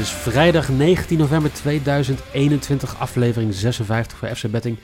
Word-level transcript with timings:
Het 0.00 0.08
is 0.08 0.14
vrijdag 0.14 0.68
19 0.68 1.18
november 1.18 1.52
2021, 1.52 2.98
aflevering 2.98 3.54
56 3.54 4.18
voor 4.18 4.28
FC 4.28 4.50
Betting. 4.50 4.78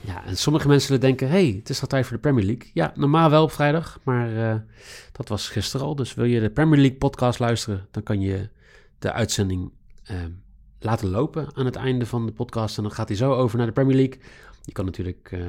Ja, 0.00 0.24
en 0.24 0.36
sommige 0.36 0.68
mensen 0.68 0.86
zullen 0.86 1.02
denken, 1.02 1.28
hey, 1.28 1.54
het 1.58 1.68
is 1.68 1.80
al 1.80 1.86
tijd 1.86 2.06
voor 2.06 2.16
de 2.16 2.22
Premier 2.22 2.44
League. 2.44 2.70
Ja, 2.74 2.92
normaal 2.94 3.30
wel 3.30 3.42
op 3.42 3.52
vrijdag, 3.52 3.98
maar 4.02 4.50
eh, 4.50 4.60
dat 5.12 5.28
was 5.28 5.48
gisteren 5.48 5.86
al. 5.86 5.94
Dus 5.94 6.14
wil 6.14 6.24
je 6.24 6.40
de 6.40 6.50
Premier 6.50 6.78
League 6.78 6.98
podcast 6.98 7.38
luisteren, 7.38 7.86
dan 7.90 8.02
kan 8.02 8.20
je 8.20 8.48
de 8.98 9.12
uitzending 9.12 9.70
eh, 10.04 10.16
laten 10.78 11.08
lopen 11.08 11.48
aan 11.54 11.64
het 11.64 11.76
einde 11.76 12.06
van 12.06 12.26
de 12.26 12.32
podcast. 12.32 12.76
En 12.76 12.82
dan 12.82 12.92
gaat 12.92 13.08
hij 13.08 13.16
zo 13.16 13.32
over 13.32 13.58
naar 13.58 13.66
de 13.66 13.72
Premier 13.72 13.96
League. 13.96 14.20
Je 14.62 14.72
kan 14.72 14.84
natuurlijk 14.84 15.28
eh, 15.32 15.40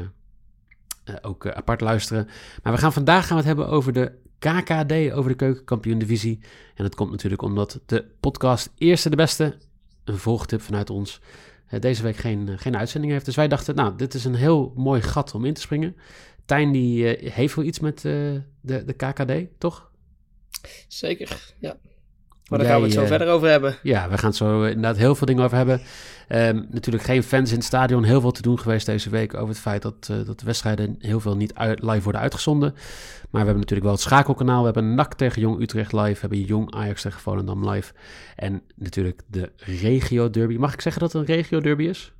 eh, 1.03 1.15
ook 1.21 1.47
apart 1.47 1.81
luisteren. 1.81 2.27
Maar 2.63 2.73
we 2.73 2.79
gaan 2.79 2.93
vandaag 2.93 3.27
gaan 3.27 3.37
we 3.37 3.43
het 3.43 3.57
hebben 3.57 3.67
over 3.67 3.93
de 3.93 4.11
KKD, 4.39 5.11
over 5.11 5.29
de 5.29 5.35
keukenkampioen-divisie. 5.35 6.39
En 6.75 6.83
dat 6.83 6.95
komt 6.95 7.11
natuurlijk 7.11 7.41
omdat 7.41 7.79
de 7.85 8.05
podcast 8.19 8.71
Eerste 8.77 9.09
de 9.09 9.15
Beste, 9.15 9.57
een 10.03 10.17
volgtip 10.17 10.61
vanuit 10.61 10.89
ons, 10.89 11.21
eh, 11.67 11.79
deze 11.79 12.03
week 12.03 12.15
geen, 12.15 12.49
eh, 12.49 12.57
geen 12.57 12.77
uitzending 12.77 13.13
heeft. 13.13 13.25
Dus 13.25 13.35
wij 13.35 13.47
dachten, 13.47 13.75
nou, 13.75 13.97
dit 13.97 14.13
is 14.13 14.25
een 14.25 14.35
heel 14.35 14.73
mooi 14.75 15.01
gat 15.01 15.33
om 15.33 15.45
in 15.45 15.53
te 15.53 15.61
springen. 15.61 15.95
Tijn 16.45 16.71
die 16.71 17.15
eh, 17.15 17.31
heeft 17.31 17.55
wel 17.55 17.65
iets 17.65 17.79
met 17.79 18.01
de, 18.01 18.43
de 18.61 18.93
KKD, 18.93 19.59
toch? 19.59 19.91
Zeker, 20.87 21.53
ja. 21.59 21.77
Maar 22.49 22.59
daar 22.59 22.67
gaan 22.67 22.77
we 22.77 22.85
het 22.85 22.93
zo 22.93 23.01
eh, 23.01 23.07
verder 23.07 23.27
over 23.27 23.49
hebben. 23.49 23.77
Ja, 23.83 24.09
we 24.09 24.17
gaan 24.17 24.29
het 24.29 24.37
zo 24.37 24.63
eh, 24.63 24.67
inderdaad 24.67 24.97
heel 24.97 25.15
veel 25.15 25.27
dingen 25.27 25.43
over 25.43 25.57
hebben. 25.57 25.81
Ehm, 26.27 26.61
natuurlijk 26.69 27.03
geen 27.03 27.23
fans 27.23 27.49
in 27.49 27.55
het 27.55 27.65
stadion. 27.65 28.03
Heel 28.03 28.21
veel 28.21 28.31
te 28.31 28.41
doen 28.41 28.59
geweest 28.59 28.85
deze 28.85 29.09
week 29.09 29.33
over 29.33 29.47
het 29.47 29.59
feit 29.59 29.81
dat, 29.81 30.07
eh, 30.11 30.25
dat 30.25 30.39
de 30.39 30.45
wedstrijden 30.45 30.95
heel 30.99 31.19
veel 31.19 31.35
niet 31.35 31.53
uit, 31.53 31.81
live 31.81 32.01
worden 32.01 32.21
uitgezonden. 32.21 32.71
Maar 32.71 33.27
we 33.29 33.37
hebben 33.37 33.55
natuurlijk 33.55 33.83
wel 33.83 33.91
het 33.91 34.01
schakelkanaal. 34.01 34.59
We 34.59 34.65
hebben 34.65 34.95
NAC 34.95 35.13
tegen 35.13 35.41
Jong 35.41 35.61
Utrecht 35.61 35.93
live. 35.93 36.13
We 36.13 36.19
hebben 36.19 36.41
Jong 36.41 36.73
Ajax 36.73 37.01
tegen 37.01 37.19
Volendam 37.19 37.69
live. 37.69 37.93
En 38.35 38.61
natuurlijk 38.75 39.21
de 39.27 39.51
regio 39.55 40.29
derby. 40.29 40.55
Mag 40.55 40.73
ik 40.73 40.81
zeggen 40.81 41.01
dat 41.01 41.13
het 41.13 41.21
een 41.21 41.35
regio 41.35 41.61
derby 41.61 41.83
is? 41.83 42.13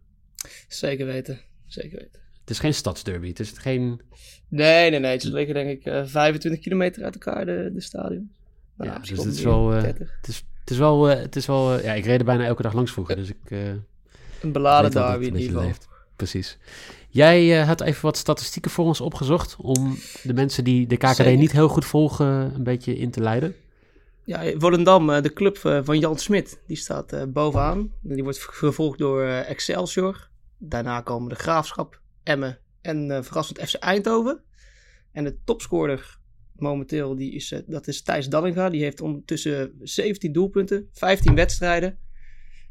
Zeker 0.68 1.06
weten, 1.06 1.40
zeker 1.68 1.98
weten. 1.98 2.20
Het 2.40 2.50
is 2.50 2.60
geen 2.60 2.74
stadsderby. 2.74 3.28
Het 3.28 3.40
is 3.40 3.52
geen... 3.56 4.02
Nee, 4.48 4.90
nee, 4.90 5.00
nee. 5.00 5.20
Ze 5.20 5.32
liggen 5.32 5.54
denk 5.54 5.70
ik 5.70 5.86
eh, 5.86 6.06
25 6.06 6.62
kilometer 6.62 7.04
uit 7.04 7.14
elkaar, 7.14 7.46
de, 7.46 7.72
de 7.74 7.82
stadion. 7.82 8.32
Ja, 8.80 9.00
dus 9.00 9.10
het 9.10 9.26
is 9.34 9.42
wel... 9.44 9.74
eh, 9.74 9.82
30. 9.82 10.16
het, 10.22 10.28
is, 10.30 10.44
het 10.60 10.70
is 10.70 10.78
wel... 10.78 11.10
eh, 11.10 11.20
het 11.22 11.36
is 11.36 11.46
wel 11.46 11.74
eh, 11.78 11.84
ja, 11.84 11.94
ik 11.94 12.06
reed 12.06 12.20
er 12.20 12.26
bijna 12.26 12.44
elke 12.46 12.62
dag 12.62 12.74
langs 12.74 12.92
vroeger. 12.92 13.16
Dus 13.16 13.30
ik... 13.30 13.38
eh, 13.52 13.68
Een 14.42 14.52
beladen 14.52 14.92
derby 14.92 15.26
in 15.26 15.36
ieder 15.36 15.60
geval. 15.60 15.74
Precies. 16.16 16.58
Jij 17.10 17.50
had 17.66 17.82
even 17.82 18.02
wat 18.02 18.18
statistieken 18.18 18.72
voor 18.72 18.86
ons 18.86 19.02
opgezocht 19.02 19.56
om 19.58 19.98
de 20.24 20.34
mensen 20.34 20.64
die 20.64 20.88
de 20.88 20.98
KKD 20.98 21.16
Zeker. 21.16 21.38
niet 21.38 21.52
heel 21.52 21.68
goed 21.68 21.86
volgen 21.86 22.26
een 22.28 22.64
beetje 22.64 22.98
in 22.98 23.12
te 23.12 23.22
leiden. 23.22 23.56
Ja, 24.24 24.52
Volendam, 24.58 25.22
de 25.22 25.34
club 25.34 25.58
van 25.84 26.00
Jan 26.00 26.18
Smit, 26.18 26.60
die 26.68 26.78
staat 26.78 27.34
bovenaan. 27.34 27.92
Die 28.02 28.24
wordt 28.24 28.40
gevolgd 28.40 29.00
door 29.00 29.24
Excelsior. 29.28 30.30
Daarna 30.58 31.02
komen 31.02 31.30
de 31.30 31.36
Graafschap, 31.36 32.00
Emmen 32.24 32.58
en 32.82 33.24
verrassend 33.26 33.60
FC 33.70 33.74
Eindhoven. 33.76 34.42
En 35.12 35.24
de 35.24 35.38
topscorer 35.44 36.19
momenteel, 36.60 37.16
die 37.16 37.32
is, 37.32 37.52
eh, 37.52 37.60
dat 37.68 37.88
is 37.88 38.02
Thijs 38.02 38.30
Dallinga. 38.30 38.70
Die 38.70 38.84
heeft 38.84 39.02
ondertussen 39.02 39.74
17 39.82 40.32
doelpunten, 40.32 40.90
15 40.92 41.36
wedstrijden. 41.36 41.98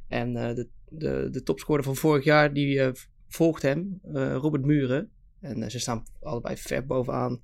En 0.09 0.37
eh, 0.37 0.54
de, 0.54 0.69
de, 0.88 1.28
de 1.31 1.43
topscorer 1.43 1.84
van 1.84 1.97
vorig 1.97 2.25
jaar, 2.25 2.53
die 2.53 2.81
eh, 2.81 2.93
volgt 3.28 3.62
hem, 3.62 4.00
Robert 4.12 4.65
Muren. 4.65 5.10
En 5.41 5.71
ze 5.71 5.78
staan 5.78 6.04
allebei 6.21 6.56
ver 6.56 6.87
bovenaan 6.87 7.41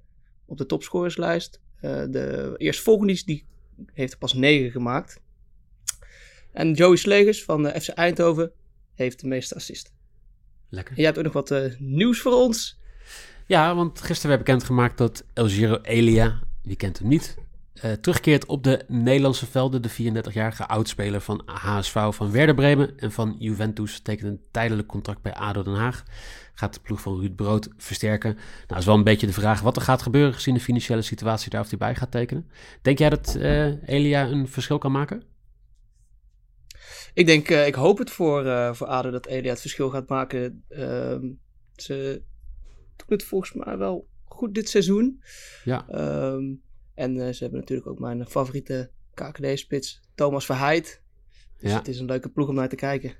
op 0.47 0.59
de 0.59 0.67
topscorerslijst. 0.67 1.61
De 1.81 2.55
eerstvolgende 2.57 3.23
die 3.25 3.47
heeft 3.93 4.13
er 4.13 4.19
pas 4.19 4.35
9 4.35 4.71
gemaakt. 4.71 5.21
En 6.53 6.73
Joey 6.73 6.97
Slegers 6.97 7.45
van 7.45 7.63
de 7.63 7.81
FC 7.81 7.89
Eindhoven 7.89 8.53
heeft 8.95 9.21
de 9.21 9.27
meeste 9.27 9.55
assisten. 9.55 9.93
Lekker. 10.69 10.95
En 10.95 11.03
jij 11.03 11.13
hebt 11.13 11.19
ook 11.19 11.35
nog 11.35 11.49
wat 11.49 11.77
nieuws 11.79 12.21
voor 12.21 12.33
ons. 12.33 12.81
Ja, 13.47 13.75
want 13.75 14.01
gisteren 14.01 14.31
werd 14.31 14.45
bekendgemaakt 14.45 14.99
dat 14.99 15.25
El 15.33 15.49
Giro 15.49 15.79
Elia, 15.83 16.39
wie 16.63 16.77
kent 16.77 16.99
hem 16.99 17.09
niet, 17.09 17.37
eh, 17.75 17.93
terugkeert 17.93 18.47
op 18.47 18.63
de 18.63 18.85
Nederlandse 18.89 19.47
velden. 19.47 19.83
De 19.83 19.89
34-jarige 19.89 20.67
oudspeler 20.67 21.21
van 21.21 21.43
HSV 21.45 22.07
van 22.11 22.31
Werder 22.31 22.55
Bremen 22.55 22.99
en 22.99 23.13
van 23.13 23.37
Juventus 23.39 24.01
tekent 24.01 24.31
een 24.31 24.41
tijdelijk 24.51 24.89
contract 24.89 25.23
bij 25.23 25.35
ADO 25.35 25.63
Den 25.63 25.75
Haag. 25.75 26.03
Gaat 26.55 26.75
de 26.75 26.81
ploeg 26.81 27.01
van 27.01 27.21
Ruud 27.21 27.35
Brood 27.35 27.69
versterken. 27.77 28.39
Nou, 28.67 28.81
is 28.81 28.87
wel 28.87 28.95
een 28.95 29.05
beetje 29.05 29.27
de 29.27 29.33
vraag 29.33 29.61
wat 29.61 29.77
er 29.77 29.83
gaat 29.83 30.03
gebeuren 30.03 30.35
gezien 30.35 30.55
de 30.55 30.61
financiële 30.61 31.03
situatie 31.03 31.51
daar 31.51 31.61
of 31.61 31.69
hij 31.69 31.79
bij 31.79 31.95
gaat 31.95 32.11
tekenen. 32.11 32.51
Denk 32.83 32.99
jij 32.99 33.11
dat 33.11 33.35
eh, 33.35 33.89
Elia 33.89 34.27
een 34.27 34.49
verschil 34.49 34.79
kan 34.79 34.93
maken? 34.93 35.23
Ik 37.15 37.27
denk, 37.27 37.49
eh, 37.49 37.67
ik 37.67 37.75
hoop 37.75 37.99
het 37.99 38.11
voor, 38.11 38.75
voor 38.77 38.87
ADO 38.87 39.11
dat 39.11 39.27
Elia 39.27 39.51
het 39.51 39.61
verschil 39.61 39.91
gaat 39.91 40.09
maken. 40.09 40.65
Ehm, 40.69 41.23
ze 41.77 42.23
doen 42.97 43.07
het 43.09 43.25
volgens 43.25 43.53
mij 43.53 43.77
wel 43.79 44.09
goed 44.25 44.55
dit 44.55 44.69
seizoen. 44.69 45.23
Ja. 45.65 45.89
Ehm, 45.89 46.45
en 46.95 47.27
eh, 47.27 47.33
ze 47.33 47.43
hebben 47.43 47.61
natuurlijk 47.61 47.89
ook 47.89 47.99
mijn 47.99 48.27
favoriete 48.27 48.91
KKD-spits, 49.15 50.01
Thomas 50.15 50.45
Verheid. 50.47 51.03
Dus 51.59 51.71
Ja. 51.71 51.77
het 51.79 51.89
is 51.89 51.99
een 51.99 52.07
leuke 52.07 52.29
ploeg 52.29 52.49
om 52.49 52.55
naar 52.55 52.69
te 52.69 52.77
kijken. 52.77 53.13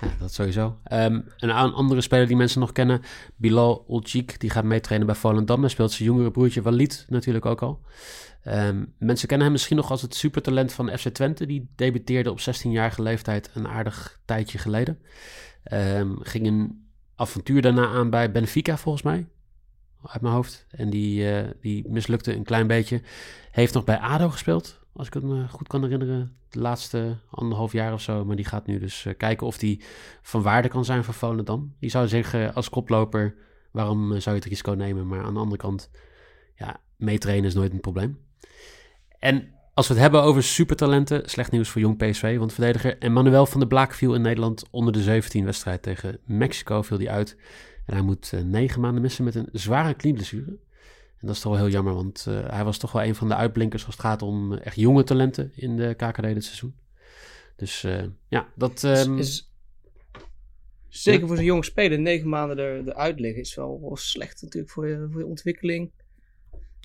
Ja, 0.00 0.08
dat 0.18 0.32
sowieso. 0.32 0.78
Ehm, 0.84 1.20
een 1.36 1.50
andere 1.50 2.00
speler 2.00 2.26
die 2.26 2.36
mensen 2.36 2.60
nog 2.60 2.72
kennen, 2.72 3.00
Bilal 3.36 3.84
Olcik, 3.86 4.40
die 4.40 4.50
gaat 4.50 4.64
meetrainen 4.64 5.06
bij 5.06 5.16
Volendam. 5.16 5.68
Speelt 5.68 5.92
zijn 5.92 6.08
jongere 6.08 6.30
broertje 6.30 6.62
Walid 6.62 7.06
natuurlijk 7.08 7.46
ook 7.46 7.62
al. 7.62 7.80
Ehm, 8.42 8.84
mensen 8.98 9.28
kennen 9.28 9.46
hem 9.46 9.52
misschien 9.52 9.76
nog 9.76 9.90
als 9.90 10.02
het 10.02 10.14
supertalent 10.14 10.72
van 10.72 10.98
FC 10.98 11.08
Twente. 11.08 11.46
Die 11.46 11.70
debuteerde 11.76 12.30
op 12.30 12.40
16-jarige 12.40 13.02
leeftijd 13.02 13.50
een 13.54 13.68
aardig 13.68 14.20
tijdje 14.24 14.58
geleden. 14.58 14.98
Ging 16.22 16.46
een 16.46 16.86
avontuur 17.16 17.62
daarna 17.62 17.86
aan 17.86 18.10
bij 18.10 18.32
Benfica 18.32 18.76
volgens 18.76 19.02
mij, 19.04 19.26
uit 20.06 20.22
mijn 20.22 20.34
hoofd. 20.34 20.66
En 20.70 20.90
die, 20.90 21.30
eh, 21.30 21.50
die 21.60 21.88
mislukte 21.88 22.34
een 22.34 22.44
klein 22.44 22.66
beetje. 22.66 23.02
Heeft 23.50 23.74
nog 23.74 23.84
bij 23.84 23.98
ADO 23.98 24.28
gespeeld, 24.28 24.80
als 24.92 25.06
ik 25.06 25.14
het 25.14 25.22
me 25.22 25.48
goed 25.48 25.68
kan 25.68 25.82
herinneren. 25.82 26.36
De 26.48 26.60
laatste 26.60 27.16
anderhalf 27.30 27.72
jaar 27.72 27.92
of 27.92 28.00
zo. 28.00 28.24
Maar 28.24 28.36
die 28.36 28.44
gaat 28.44 28.66
nu 28.66 28.78
dus 28.78 29.06
eh, 29.06 29.16
kijken 29.16 29.46
of 29.46 29.58
die 29.58 29.82
van 30.22 30.42
waarde 30.42 30.68
kan 30.68 30.84
zijn 30.84 31.04
voor 31.04 31.14
Volendam. 31.14 31.74
Je 31.78 31.88
zou 31.88 32.08
zeggen, 32.08 32.54
als 32.54 32.68
koploper, 32.68 33.34
waarom 33.70 34.12
eh, 34.12 34.20
zou 34.20 34.34
je 34.34 34.40
het 34.40 34.50
risico 34.50 34.72
nemen? 34.72 35.06
Maar 35.06 35.22
aan 35.22 35.34
de 35.34 35.40
andere 35.40 35.60
kant, 35.60 35.90
ja, 36.54 36.80
meetrainen 36.96 37.44
is 37.44 37.54
nooit 37.54 37.72
een 37.72 37.80
probleem. 37.80 38.18
En 39.18 39.52
als 39.74 39.88
we 39.88 39.92
het 39.92 40.02
hebben 40.02 40.22
over 40.22 40.42
supertalenten, 40.42 41.30
slecht 41.30 41.50
nieuws 41.50 41.68
voor 41.68 41.80
jong 41.80 41.96
PSV. 41.96 42.38
Want 42.38 42.52
verdediger 42.52 42.98
Emmanuel 42.98 43.46
van 43.46 43.60
der 43.60 43.68
Blaak 43.68 43.94
viel 43.94 44.14
in 44.14 44.22
Nederland 44.22 44.64
onder 44.70 44.92
de 44.92 45.02
17 45.02 45.44
wedstrijd 45.44 45.82
tegen 45.82 46.18
Mexico. 46.24 46.82
Viel 46.82 46.98
hij 46.98 47.08
uit. 47.08 47.36
En 47.86 47.94
hij 47.94 48.02
moet 48.02 48.32
eh, 48.32 48.40
negen 48.40 48.80
maanden 48.80 49.02
missen 49.02 49.24
met 49.24 49.34
een 49.34 49.48
zware 49.52 49.94
knieblessure. 49.94 50.46
En 51.18 51.26
dat 51.26 51.36
is 51.36 51.40
toch 51.40 51.52
wel 51.52 51.60
heel 51.60 51.72
jammer, 51.72 51.94
want 51.94 52.26
eh, 52.28 52.48
hij 52.48 52.64
was 52.64 52.78
toch 52.78 52.92
wel 52.92 53.02
een 53.02 53.14
van 53.14 53.28
de 53.28 53.34
uitblinkers 53.34 53.86
als 53.86 53.94
het 53.94 54.04
gaat 54.04 54.22
om 54.22 54.52
eh, 54.52 54.66
echt 54.66 54.76
jonge 54.76 55.04
talenten 55.04 55.52
in 55.54 55.76
de 55.76 55.94
KKD 55.94 56.22
dit 56.22 56.44
seizoen. 56.44 56.74
Dus 57.56 57.86
ja, 58.28 58.48
dat... 58.56 58.84
ehm, 58.84 59.18
is, 59.18 59.52
zeker 60.88 61.20
ja. 61.20 61.26
voor 61.26 61.36
zo'n 61.36 61.44
jonge 61.44 61.64
speler, 61.64 61.98
negen 61.98 62.28
maanden 62.28 62.58
er, 62.58 62.88
eruit 62.88 63.20
liggen, 63.20 63.40
is 63.42 63.54
wel, 63.54 63.80
wel 63.80 63.96
slecht 63.96 64.42
natuurlijk 64.42 64.72
voor 64.72 64.88
je, 64.88 65.08
voor 65.10 65.20
je 65.20 65.26
ontwikkeling. 65.26 65.90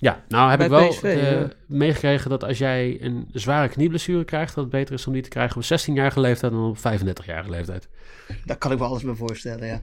Ja, 0.00 0.24
nou 0.28 0.50
heb 0.50 0.58
Bij 0.58 0.66
ik 0.66 0.72
wel 0.72 0.88
PSV, 0.88 1.02
eh, 1.02 1.44
meegekregen 1.66 2.30
dat 2.30 2.44
als 2.44 2.58
jij 2.58 2.98
een 3.00 3.28
zware 3.32 3.68
knieblessure 3.68 4.24
krijgt, 4.24 4.54
dat 4.54 4.64
het 4.64 4.72
beter 4.72 4.94
is 4.94 5.06
om 5.06 5.12
die 5.12 5.22
te 5.22 5.28
krijgen 5.28 5.56
op 5.56 5.62
16-jarige 5.62 6.20
leeftijd 6.20 6.52
dan 6.52 6.68
op 6.68 6.78
35-jarige 6.78 7.50
leeftijd. 7.50 7.88
Daar 8.44 8.56
kan 8.56 8.72
ik 8.72 8.78
me 8.78 8.84
alles 8.84 9.02
bij 9.02 9.14
voorstellen, 9.14 9.66
ja. 9.66 9.80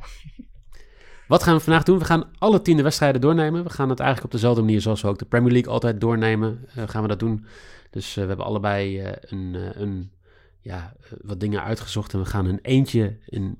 Wat 1.27 1.43
gaan 1.43 1.55
we 1.55 1.59
vandaag 1.61 1.83
doen? 1.83 1.99
We 1.99 2.05
gaan 2.05 2.29
alle 2.37 2.61
tiende 2.61 2.83
wedstrijden 2.83 3.21
doornemen. 3.21 3.63
We 3.63 3.69
gaan 3.69 3.89
het 3.89 3.99
eigenlijk 3.99 4.33
op 4.33 4.39
dezelfde 4.39 4.61
manier 4.61 4.81
zoals 4.81 5.01
we 5.01 5.07
ook 5.07 5.19
de 5.19 5.25
Premier 5.25 5.51
League 5.51 5.71
altijd 5.71 6.01
doornemen. 6.01 6.67
Uh, 6.77 6.83
gaan 6.87 7.01
we 7.01 7.07
dat 7.07 7.19
doen. 7.19 7.45
Dus 7.89 8.09
uh, 8.09 8.15
we 8.15 8.27
hebben 8.27 8.45
allebei 8.45 9.03
een, 9.21 9.57
een, 9.81 10.11
ja, 10.61 10.93
wat 11.21 11.39
dingen 11.39 11.63
uitgezocht. 11.63 12.13
En 12.13 12.19
we 12.19 12.25
gaan 12.25 12.45
een 12.45 12.59
eentje, 12.61 13.17
een 13.25 13.59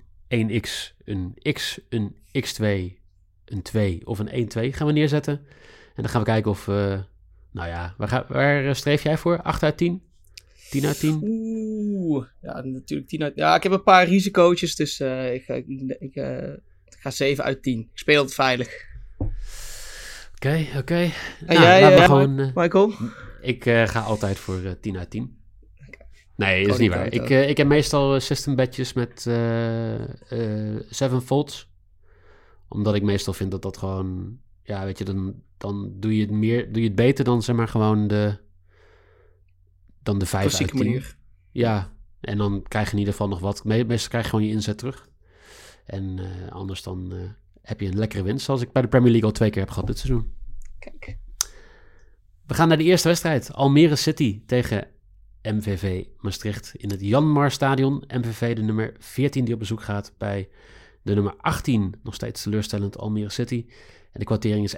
1x, 0.62 0.96
een 1.04 1.38
x, 1.52 1.82
een 1.90 2.16
x2, 2.38 2.64
een 3.46 3.62
2 3.62 4.02
of 4.04 4.20
een 4.20 4.50
1-2 4.58 4.76
gaan 4.76 4.88
we 4.88 4.94
neerzetten. 4.94 5.46
En 5.96 6.02
dan 6.04 6.10
gaan 6.10 6.22
we 6.22 6.28
kijken 6.28 6.52
of... 6.52 6.68
nou 6.68 7.68
ja, 7.68 7.94
waar, 7.98 8.08
ga, 8.08 8.26
waar 8.28 8.76
streef 8.76 9.04
jij 9.04 9.18
voor? 9.18 9.42
8 9.42 9.64
uit 9.64 9.78
10? 9.78 10.02
10 10.70 10.86
uit 10.86 11.00
10? 11.00 11.20
Oeh, 11.24 12.26
ja, 12.42 12.62
natuurlijk 12.62 13.10
10 13.10 13.24
uit... 13.24 13.36
Ja, 13.36 13.56
ik 13.56 13.64
heb 13.64 13.72
een 13.72 13.84
paar 13.84 14.08
risicootjes, 14.08 14.76
dus 14.76 15.00
ik, 15.00 15.48
ik, 15.48 16.00
ik 16.00 17.02
ga 17.06 17.12
7 17.12 17.44
uit 17.44 17.64
10. 17.64 17.80
Ik 17.80 17.90
speel 17.94 18.24
het 18.24 18.34
veilig. 18.34 18.86
Oké, 19.18 19.32
okay, 20.36 20.68
oké. 20.68 20.78
Okay. 20.78 21.14
En 21.46 21.56
nou, 21.56 21.60
jij, 21.60 21.98
uh, 21.98 22.04
gewoon, 22.04 22.40
uh, 22.40 22.50
Michael? 22.56 22.94
Ik 23.42 23.66
uh, 23.66 23.88
ga 23.88 24.02
altijd 24.02 24.38
voor 24.38 24.78
10 24.82 24.98
uit 24.98 25.10
10. 25.10 25.38
Nee, 26.36 26.64
dat 26.66 26.74
is 26.74 26.80
niet 26.80 26.90
waar. 26.90 27.14
Ik, 27.14 27.30
ik 27.30 27.58
heb 27.58 27.68
meestal 27.68 28.20
system 28.20 28.56
badges 28.56 28.94
met 28.94 29.22
7 30.90 31.24
volts. 31.24 31.70
Omdat 32.68 32.96
ik 32.96 33.04
meestal 33.04 33.34
vind 33.34 33.52
dat 33.52 33.62
dat 33.62 33.78
gewoon... 33.78 34.40
Ja, 34.64 34.86
weet 34.86 34.98
je, 34.98 35.04
dan, 35.04 35.42
dan 35.58 35.94
doe 36.00 36.16
je 36.16 36.22
het 36.22 36.32
meer... 36.32 36.72
Doe 36.72 36.82
je 36.82 36.88
het 36.88 36.96
beter 36.96 37.26
dan 37.26 37.44
zeg 37.44 37.56
maar 37.56 37.68
gewoon 37.68 38.08
de... 38.08 38.38
Dan 40.04 40.20
de 40.20 40.26
5 40.26 40.60
uit 40.60 40.68
10. 40.68 40.78
Manier. 40.78 41.18
Ja, 41.52 41.94
en 42.22 42.38
dan 42.38 42.64
krijg 42.68 42.86
je 42.86 42.92
in 42.92 42.98
ieder 42.98 43.14
geval 43.14 43.30
nog 43.30 43.40
wat. 43.40 43.64
Meestal 43.64 44.10
krijg 44.10 44.24
je 44.24 44.30
gewoon 44.30 44.46
je 44.46 44.52
inzet 44.52 44.78
terug. 44.78 45.10
En 45.86 46.18
uh, 46.18 46.52
anders 46.52 46.84
dan 46.84 47.14
uh, 47.14 47.20
heb 47.62 47.80
je 47.80 47.88
een 47.88 47.98
lekkere 47.98 48.24
winst, 48.24 48.46
zoals 48.46 48.62
ik 48.62 48.72
bij 48.72 48.82
de 48.82 48.88
Premier 48.88 49.10
League 49.10 49.30
al 49.30 49.36
twee 49.36 49.50
keer 49.50 49.62
heb 49.62 49.70
gehad 49.70 49.88
dit 49.88 49.98
seizoen. 49.98 50.34
Kijk. 50.80 51.18
We 52.46 52.54
gaan 52.54 52.68
naar 52.68 52.78
de 52.78 52.84
eerste 52.84 53.08
wedstrijd. 53.08 53.54
Almere 53.54 53.96
City 53.96 54.42
tegen 54.46 54.88
MVV 55.42 56.06
Maastricht 56.20 56.76
in 56.76 56.90
het 56.90 57.02
Janmar 57.02 57.52
Stadion. 57.52 58.04
MVV 58.08 58.56
de 58.56 58.62
nummer 58.62 58.94
14 59.00 59.46
die 59.46 59.54
op 59.54 59.60
bezoek 59.60 59.82
gaat 59.82 60.14
bij 60.18 60.50
de 61.06 61.14
nummer 61.14 61.36
18. 61.38 61.96
Nog 62.04 62.14
steeds 62.14 62.44
teleurstellend 62.44 62.98
Almere 62.98 63.30
City. 63.30 63.66
En 64.12 64.20
de 64.20 64.26
kwartering 64.26 64.64
is 64.64 64.76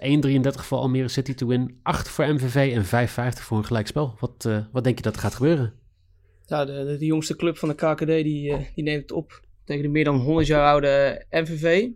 1,33 0.57 0.65
voor 0.65 0.77
Almere 0.77 1.07
City 1.07 1.33
to 1.33 1.47
win. 1.47 1.79
8 1.83 2.09
voor 2.09 2.33
MVV 2.33 2.73
en 2.73 3.07
5,50 3.35 3.43
voor 3.43 3.57
een 3.57 3.65
gelijkspel. 3.65 4.15
Wat, 4.19 4.45
uh, 4.47 4.65
wat 4.71 4.83
denk 4.83 4.97
je 4.97 5.03
dat 5.03 5.15
er 5.15 5.21
gaat 5.21 5.35
gebeuren? 5.35 5.73
Ja, 6.45 6.65
de, 6.65 6.95
de, 6.99 7.05
jongste 7.05 7.35
club 7.35 7.57
van 7.57 7.69
de 7.69 7.75
KKD 7.75 8.05
die, 8.05 8.67
die 8.75 8.83
neemt 8.83 9.01
het 9.01 9.11
op 9.11 9.41
tegen 9.63 9.81
de 9.83 9.89
meer 9.89 10.03
dan 10.03 10.19
100 10.19 10.47
jaar 10.47 10.71
oude 10.71 11.25
MVV. 11.29 11.87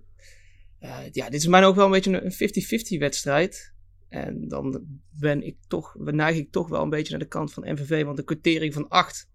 Uh, 0.81 0.97
ja, 1.11 1.29
dit 1.29 1.39
is 1.39 1.47
mij 1.47 1.65
ook 1.65 1.75
wel 1.75 1.85
een 1.85 1.91
beetje 1.91 2.21
een 2.21 2.95
50-50 2.95 2.99
wedstrijd. 2.99 3.73
En 4.09 4.47
dan 4.47 4.85
ben 5.19 5.45
ik 5.45 5.55
toch, 5.67 5.95
neig 5.99 6.37
ik 6.37 6.51
toch 6.51 6.69
wel 6.69 6.83
een 6.83 6.89
beetje 6.89 7.11
naar 7.11 7.21
de 7.21 7.27
kant 7.27 7.53
van 7.53 7.71
MVV. 7.71 8.03
Want 8.03 8.17
de 8.17 8.23
quotering 8.23 8.73
van 8.73 8.87
8, 8.87 9.29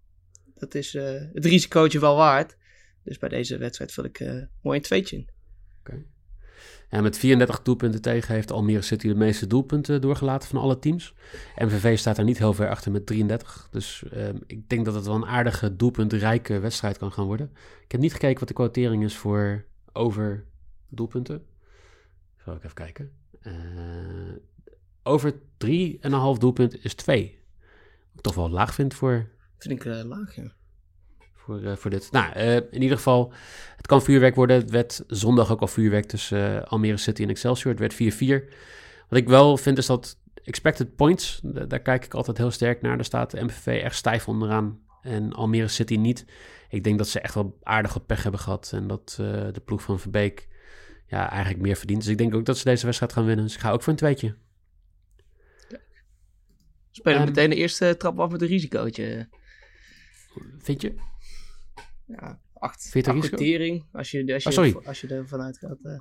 dat 0.53 0.75
is 0.75 0.93
het 1.33 1.45
risicootje 1.45 1.99
wel 1.99 2.15
waard. 2.15 2.57
Dus 3.07 3.17
bij 3.17 3.29
deze 3.29 3.57
wedstrijd 3.57 3.91
vul 3.91 4.03
ik 4.03 4.19
uh, 4.19 4.43
mooi 4.61 4.77
een 4.77 4.83
tweetje 4.83 5.15
in. 5.15 5.27
Okay. 5.79 6.05
En 6.89 7.03
met 7.03 7.17
34 7.17 7.61
doelpunten 7.61 8.01
tegen 8.01 8.33
heeft 8.33 8.51
Almere 8.51 8.81
City 8.81 9.07
de 9.07 9.15
meeste 9.15 9.47
doelpunten 9.47 10.01
doorgelaten 10.01 10.49
van 10.49 10.59
alle 10.59 10.79
teams. 10.79 11.13
MVV 11.55 11.97
staat 11.97 12.15
daar 12.15 12.25
niet 12.25 12.37
heel 12.37 12.53
ver 12.53 12.69
achter 12.69 12.91
met 12.91 13.05
33. 13.05 13.67
Dus 13.71 14.03
uh, 14.13 14.29
ik 14.45 14.69
denk 14.69 14.85
dat 14.85 14.93
het 14.93 15.05
wel 15.05 15.15
een 15.15 15.25
aardige 15.25 15.75
doelpuntrijke 15.75 16.59
wedstrijd 16.59 16.97
kan 16.97 17.11
gaan 17.11 17.25
worden. 17.25 17.51
Ik 17.83 17.91
heb 17.91 18.01
niet 18.01 18.13
gekeken 18.13 18.39
wat 18.39 18.47
de 18.47 18.53
quotering 18.53 19.03
is 19.03 19.17
voor 19.17 19.65
over 19.93 20.45
doelpunten. 20.89 21.45
Zal 22.45 22.55
ik 22.55 22.63
even 22.63 22.75
kijken. 22.75 23.11
Uh, 23.41 23.53
over 25.03 25.33
3,5 25.33 25.39
doelpunt 26.37 26.83
is 26.85 26.93
2. 26.93 27.39
Wat 28.07 28.15
ik 28.15 28.21
toch 28.21 28.35
wel 28.35 28.49
laag 28.49 28.73
vind 28.73 28.93
voor... 28.93 29.29
Vind 29.57 29.73
ik 29.79 29.85
uh, 29.85 30.03
laag, 30.03 30.35
ja 30.35 30.55
voor, 31.47 31.61
uh, 31.61 31.75
voor 31.75 31.91
dit. 31.91 32.11
Nou, 32.11 32.37
uh, 32.37 32.55
in 32.55 32.81
ieder 32.81 32.97
geval, 32.97 33.33
het 33.75 33.87
kan 33.87 34.01
vuurwerk 34.01 34.35
worden. 34.35 34.57
Het 34.57 34.69
werd 34.69 35.03
zondag 35.07 35.51
ook 35.51 35.61
al 35.61 35.67
vuurwerk 35.67 36.05
tussen 36.05 36.55
uh, 36.55 36.61
Almere 36.61 36.97
City 36.97 37.23
en 37.23 37.29
Excelsior. 37.29 37.75
Het 37.75 37.97
werd 37.97 38.43
4-4. 38.43 38.53
Wat 39.09 39.19
ik 39.19 39.27
wel 39.27 39.57
vind 39.57 39.77
is 39.77 39.85
dat 39.85 40.19
expected 40.43 40.95
points, 40.95 41.39
daar 41.43 41.79
kijk 41.79 42.05
ik 42.05 42.13
altijd 42.13 42.37
heel 42.37 42.51
sterk 42.51 42.81
naar. 42.81 42.95
Daar 42.95 43.05
staat 43.05 43.31
de 43.31 43.43
MVV 43.43 43.81
echt 43.83 43.95
stijf 43.95 44.27
onderaan 44.27 44.79
en 45.01 45.33
Almere 45.33 45.67
City 45.67 45.95
niet. 45.95 46.25
Ik 46.69 46.83
denk 46.83 46.97
dat 46.97 47.07
ze 47.07 47.19
echt 47.19 47.33
wel 47.33 47.57
aardige 47.63 47.99
pech 47.99 48.23
hebben 48.23 48.41
gehad 48.41 48.71
en 48.73 48.87
dat 48.87 49.13
de 49.17 49.61
ploeg 49.65 49.81
van 49.81 49.99
Verbeek 49.99 50.47
ja, 51.07 51.29
eigenlijk 51.29 51.61
meer 51.61 51.75
verdient. 51.75 52.01
Dus 52.01 52.09
ik 52.09 52.17
denk 52.17 52.35
ook 52.35 52.45
dat 52.45 52.57
ze 52.57 52.63
deze 52.63 52.85
wedstrijd 52.85 53.13
gaan 53.13 53.25
winnen. 53.25 53.45
Dus 53.45 53.53
ik 53.53 53.59
ga 53.59 53.71
ook 53.71 53.83
voor 53.83 53.93
een 53.93 53.99
tweetje. 53.99 54.35
Spelen 56.91 57.19
um, 57.19 57.25
meteen 57.25 57.49
de 57.49 57.55
eerste 57.55 57.97
trap 57.97 58.19
af 58.19 58.31
met 58.31 58.41
een 58.41 58.47
risicootje. 58.47 59.29
Vind 60.59 60.81
je? 60.81 60.95
Ja, 62.07 62.39
acht, 62.53 62.91
acceptering. 63.05 63.85
Als 63.91 64.11
je, 64.11 64.33
als, 64.33 64.55
je, 64.55 64.75
oh, 64.75 64.87
als 64.87 65.01
je 65.01 65.07
ervan 65.07 65.41
uitgaat. 65.41 65.77
Uh... 65.83 65.99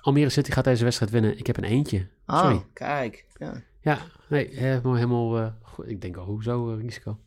Almere 0.00 0.28
City 0.28 0.50
gaat 0.50 0.64
deze 0.64 0.84
wedstrijd 0.84 1.12
winnen. 1.12 1.38
Ik 1.38 1.46
heb 1.46 1.56
een 1.56 1.64
eentje. 1.64 2.06
Oh, 2.26 2.40
sorry. 2.40 2.64
kijk. 2.72 3.26
Ja, 3.38 3.62
ja 3.80 3.98
nee, 4.28 4.48
helemaal, 4.52 4.94
helemaal 4.94 5.38
uh, 5.38 5.46
goed. 5.62 5.88
Ik 5.88 6.00
denk 6.00 6.16
al, 6.16 6.24
hoezo 6.24 6.74
uh, 6.74 6.82
risico? 6.82 7.18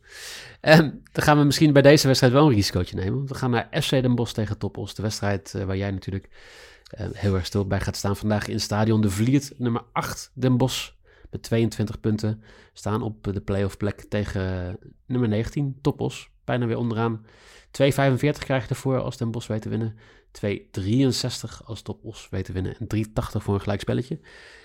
Um, 0.60 1.02
dan 1.12 1.24
gaan 1.24 1.38
we 1.38 1.44
misschien 1.44 1.72
bij 1.72 1.82
deze 1.82 2.06
wedstrijd 2.06 2.32
wel 2.32 2.46
een 2.46 2.54
risicootje 2.54 2.96
nemen. 2.96 3.16
Want 3.16 3.28
we 3.28 3.34
gaan 3.34 3.50
naar 3.50 3.68
FC 3.82 3.90
Den 3.90 4.14
Bosch 4.14 4.32
tegen 4.32 4.58
Toppos. 4.58 4.94
De 4.94 5.02
wedstrijd 5.02 5.52
waar 5.52 5.76
jij 5.76 5.90
natuurlijk 5.90 6.28
heel 7.12 7.34
erg 7.34 7.46
stil 7.46 7.66
bij 7.66 7.80
gaat 7.80 7.96
staan 7.96 8.16
vandaag 8.16 8.46
in 8.46 8.54
het 8.54 8.62
stadion. 8.62 9.00
De 9.00 9.10
Vliert, 9.10 9.52
nummer 9.58 9.82
8 9.92 10.30
Den 10.34 10.56
Bosch. 10.56 10.90
Met 11.30 11.42
22 11.42 12.00
punten 12.00 12.42
staan 12.72 13.02
op 13.02 13.32
de 13.32 13.40
playoff 13.40 13.76
plek 13.76 14.00
tegen 14.00 14.76
nummer 15.06 15.28
19 15.28 15.78
Toppos. 15.80 16.30
Bijna 16.50 16.66
weer 16.66 16.76
onderaan. 16.76 17.24
2,45 17.66 17.88
krijg 18.38 18.62
je 18.62 18.68
ervoor 18.68 19.00
als 19.00 19.16
Den 19.16 19.30
Bos 19.30 19.46
weet 19.46 19.62
te 19.62 19.68
winnen. 19.68 19.96
2,63 20.44 21.64
als 21.64 21.82
Top 21.82 22.04
Os 22.04 22.28
weet 22.30 22.44
te 22.44 22.52
winnen. 22.52 22.76
En 22.78 22.86
3,80 22.96 23.12
voor 23.14 23.54
een 23.54 23.60
gelijkspelletje. 23.60 24.20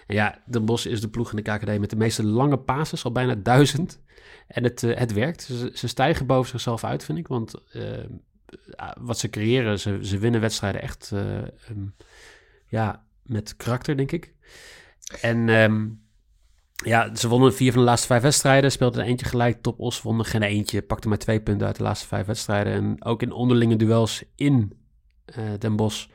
En 0.08 0.16
ja, 0.16 0.42
Den 0.46 0.66
Bos 0.66 0.86
is 0.86 1.02
de 1.02 1.10
ploeg 1.10 1.30
in 1.30 1.44
de 1.44 1.52
KKD 1.52 1.80
met 1.80 1.90
de 1.90 1.96
meeste 1.96 2.26
lange 2.26 2.58
passes, 2.58 3.04
al 3.04 3.12
bijna 3.12 3.36
duizend. 3.36 4.02
En 4.48 4.64
het, 4.64 4.84
uh, 4.84 4.98
het 4.98 5.14
werkt. 5.14 5.42
Ze, 5.42 5.72
ze, 5.74 5.88
stijgen 5.88 6.26
boven 6.26 6.50
zichzelf 6.50 6.84
uit, 6.84 7.04
vind 7.04 7.18
ik. 7.18 7.28
Want 7.28 7.54
uh, 7.74 7.98
wat 8.98 9.20
ze 9.20 9.30
creëren, 9.30 9.80
ze, 9.80 10.00
ze 10.02 10.18
winnen 10.18 10.42
wedstrijden 10.42 10.82
echt 10.82 11.12
uh, 11.14 11.38
um, 11.70 11.96
ja, 12.66 13.06
met 13.24 13.56
karakter, 13.56 13.98
denk 13.98 14.12
ik. 14.12 14.34
En 15.22 15.50
um, 15.50 16.05
ja, 16.84 17.16
ze 17.16 17.28
wonnen 17.28 17.54
vier 17.54 17.72
van 17.72 17.82
de 17.82 17.88
laatste 17.88 18.08
vijf 18.08 18.22
wedstrijden. 18.22 18.72
Speelden 18.72 19.02
er 19.02 19.08
eentje 19.08 19.26
gelijk. 19.26 19.62
Top 19.62 19.80
Os 19.80 20.02
wonnen 20.02 20.26
geen 20.26 20.42
eentje. 20.42 20.82
Pakte 20.82 21.08
maar 21.08 21.18
twee 21.18 21.42
punten 21.42 21.68
uit 21.68 21.76
de 21.76 21.84
laatste 21.84 22.08
vijf 22.08 22.26
wedstrijden. 22.26 22.74
En 22.74 23.04
ook 23.06 23.22
in 23.22 23.32
onderlinge 23.32 23.76
duels 23.76 24.24
in 24.36 24.78
uh, 25.26 25.46
Den 25.60 25.76
Bosch 25.76 26.08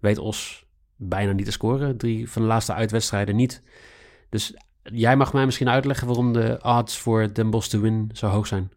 weet 0.00 0.18
Os 0.18 0.66
bijna 0.96 1.32
niet 1.32 1.44
te 1.44 1.52
scoren. 1.52 1.96
Drie 1.96 2.30
van 2.30 2.42
de 2.42 2.48
laatste 2.48 2.72
uitwedstrijden 2.72 3.36
niet. 3.36 3.62
Dus 4.28 4.54
jij 4.82 5.16
mag 5.16 5.32
mij 5.32 5.44
misschien 5.44 5.68
uitleggen 5.68 6.06
waarom 6.06 6.32
de 6.32 6.58
odds 6.62 6.98
voor 6.98 7.34
Den 7.34 7.50
Bosch 7.50 7.68
te 7.68 7.78
win 7.78 8.10
zo 8.12 8.26
hoog 8.26 8.46
zijn. 8.46 8.70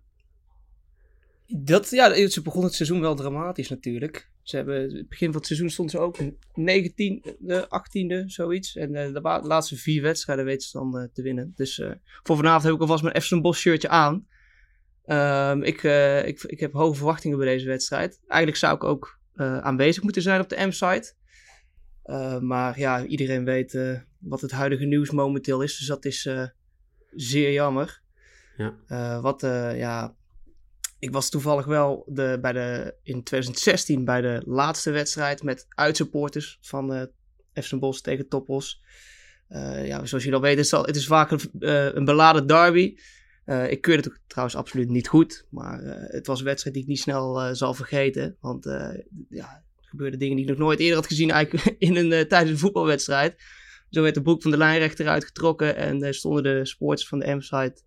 Dat, 1.57 1.89
ja, 1.89 2.27
ze 2.27 2.41
begon 2.41 2.63
het 2.63 2.73
seizoen 2.73 3.01
wel 3.01 3.15
dramatisch 3.15 3.69
natuurlijk. 3.69 4.29
Ze 4.41 4.55
hebben, 4.55 4.81
het 4.81 5.09
begin 5.09 5.27
van 5.27 5.37
het 5.37 5.45
seizoen 5.45 5.69
stonden 5.69 5.95
ze 5.95 6.01
ook 6.01 6.17
19e, 6.59 7.63
18e, 7.63 8.25
zoiets. 8.25 8.75
En 8.75 8.93
uh, 8.93 9.13
de, 9.13 9.39
laatste 9.43 9.75
vier 9.75 10.01
wedstrijden 10.01 10.45
weten 10.45 10.67
ze 10.67 10.77
dan 10.77 11.09
te 11.13 11.21
winnen. 11.21 11.53
Dus 11.55 11.77
uh, 11.77 11.91
voor 12.23 12.35
vanavond 12.35 12.63
heb 12.63 12.73
ik 12.73 12.81
alvast 12.81 13.03
mijn 13.03 13.15
Efson 13.15 13.41
Bos 13.41 13.59
shirtje 13.59 13.89
aan. 13.89 14.27
Um, 15.05 15.63
ik, 15.63 15.83
ik, 16.25 16.43
ik 16.43 16.59
heb 16.59 16.73
hoge 16.73 16.95
verwachtingen 16.95 17.37
bij 17.37 17.47
deze 17.47 17.67
wedstrijd. 17.67 18.19
Eigenlijk 18.27 18.57
zou 18.59 18.75
ik 18.75 18.83
ook 18.83 19.19
aanwezig 19.35 20.03
moeten 20.03 20.21
zijn 20.21 20.41
op 20.41 20.49
de 20.49 20.65
M-site. 20.65 21.13
maar 22.41 22.79
ja, 22.79 23.05
iedereen 23.05 23.45
weet 23.45 23.97
wat 24.19 24.41
het 24.41 24.51
huidige 24.51 24.85
nieuws 24.85 25.11
momenteel 25.11 25.61
is. 25.61 25.77
Dus 25.77 25.87
dat 25.87 26.05
is 26.05 26.29
zeer 27.11 27.51
jammer. 27.51 28.01
Ja. 28.57 29.21
wat 29.21 29.41
ja, 29.75 30.15
ik 30.99 31.11
was 31.11 31.29
toevallig 31.29 31.65
wel 31.65 32.03
de, 32.07 32.37
bij 32.41 32.51
de, 32.51 32.95
in 33.03 33.23
2016 33.23 34.05
bij 34.05 34.21
de 34.21 34.41
laatste 34.45 34.91
wedstrijd 34.91 35.43
met 35.43 35.65
uitsupporters 35.69 36.57
van 36.61 36.93
uh, 36.95 37.01
FC 37.63 37.79
Bos 37.79 38.01
tegen 38.01 38.27
Toppos. 38.27 38.83
Uh, 39.49 39.87
ja, 39.87 40.05
zoals 40.05 40.23
jullie 40.23 40.39
al 40.39 40.43
weten, 40.43 40.59
is 40.59 40.71
het, 40.71 40.85
het 40.85 40.95
is 40.95 41.07
vaak 41.07 41.31
een, 41.31 41.39
uh, 41.59 41.93
een 41.93 42.05
beladen 42.05 42.47
derby. 42.47 42.97
Ik 43.69 43.81
keurde 43.81 44.09
het 44.09 44.19
trouwens 44.27 44.57
absoluut 44.57 44.89
niet 44.89 45.07
goed, 45.07 45.45
maar 45.49 45.79
het 46.11 46.27
was 46.27 46.39
een 46.39 46.45
wedstrijd 46.45 46.75
die 46.75 46.83
ik 46.83 46.89
niet 46.89 46.99
snel 46.99 47.55
zal 47.55 47.73
vergeten. 47.73 48.37
Want 48.39 48.65
ja, 49.29 49.63
er 49.81 49.87
gebeurden 49.87 50.19
dingen 50.19 50.35
die 50.35 50.45
ik 50.45 50.51
nog 50.51 50.59
nooit 50.59 50.79
eerder 50.79 50.95
had 50.95 51.07
gezien 51.07 51.31
eigenlijk 51.31 51.75
in 51.87 51.95
een, 51.95 52.27
tijdens 52.27 52.51
een 52.51 52.57
voetbalwedstrijd. 52.57 53.41
Zo 53.89 54.01
werd 54.01 54.15
de 54.15 54.21
broek 54.21 54.41
van 54.41 54.51
de 54.51 54.57
lijnrechter 54.57 55.07
uitgetrokken 55.07 55.75
en 55.75 56.13
stonden 56.13 56.43
de 56.43 56.65
sporters 56.65 57.07
van 57.07 57.19
de 57.19 57.35
M-site 57.35 57.81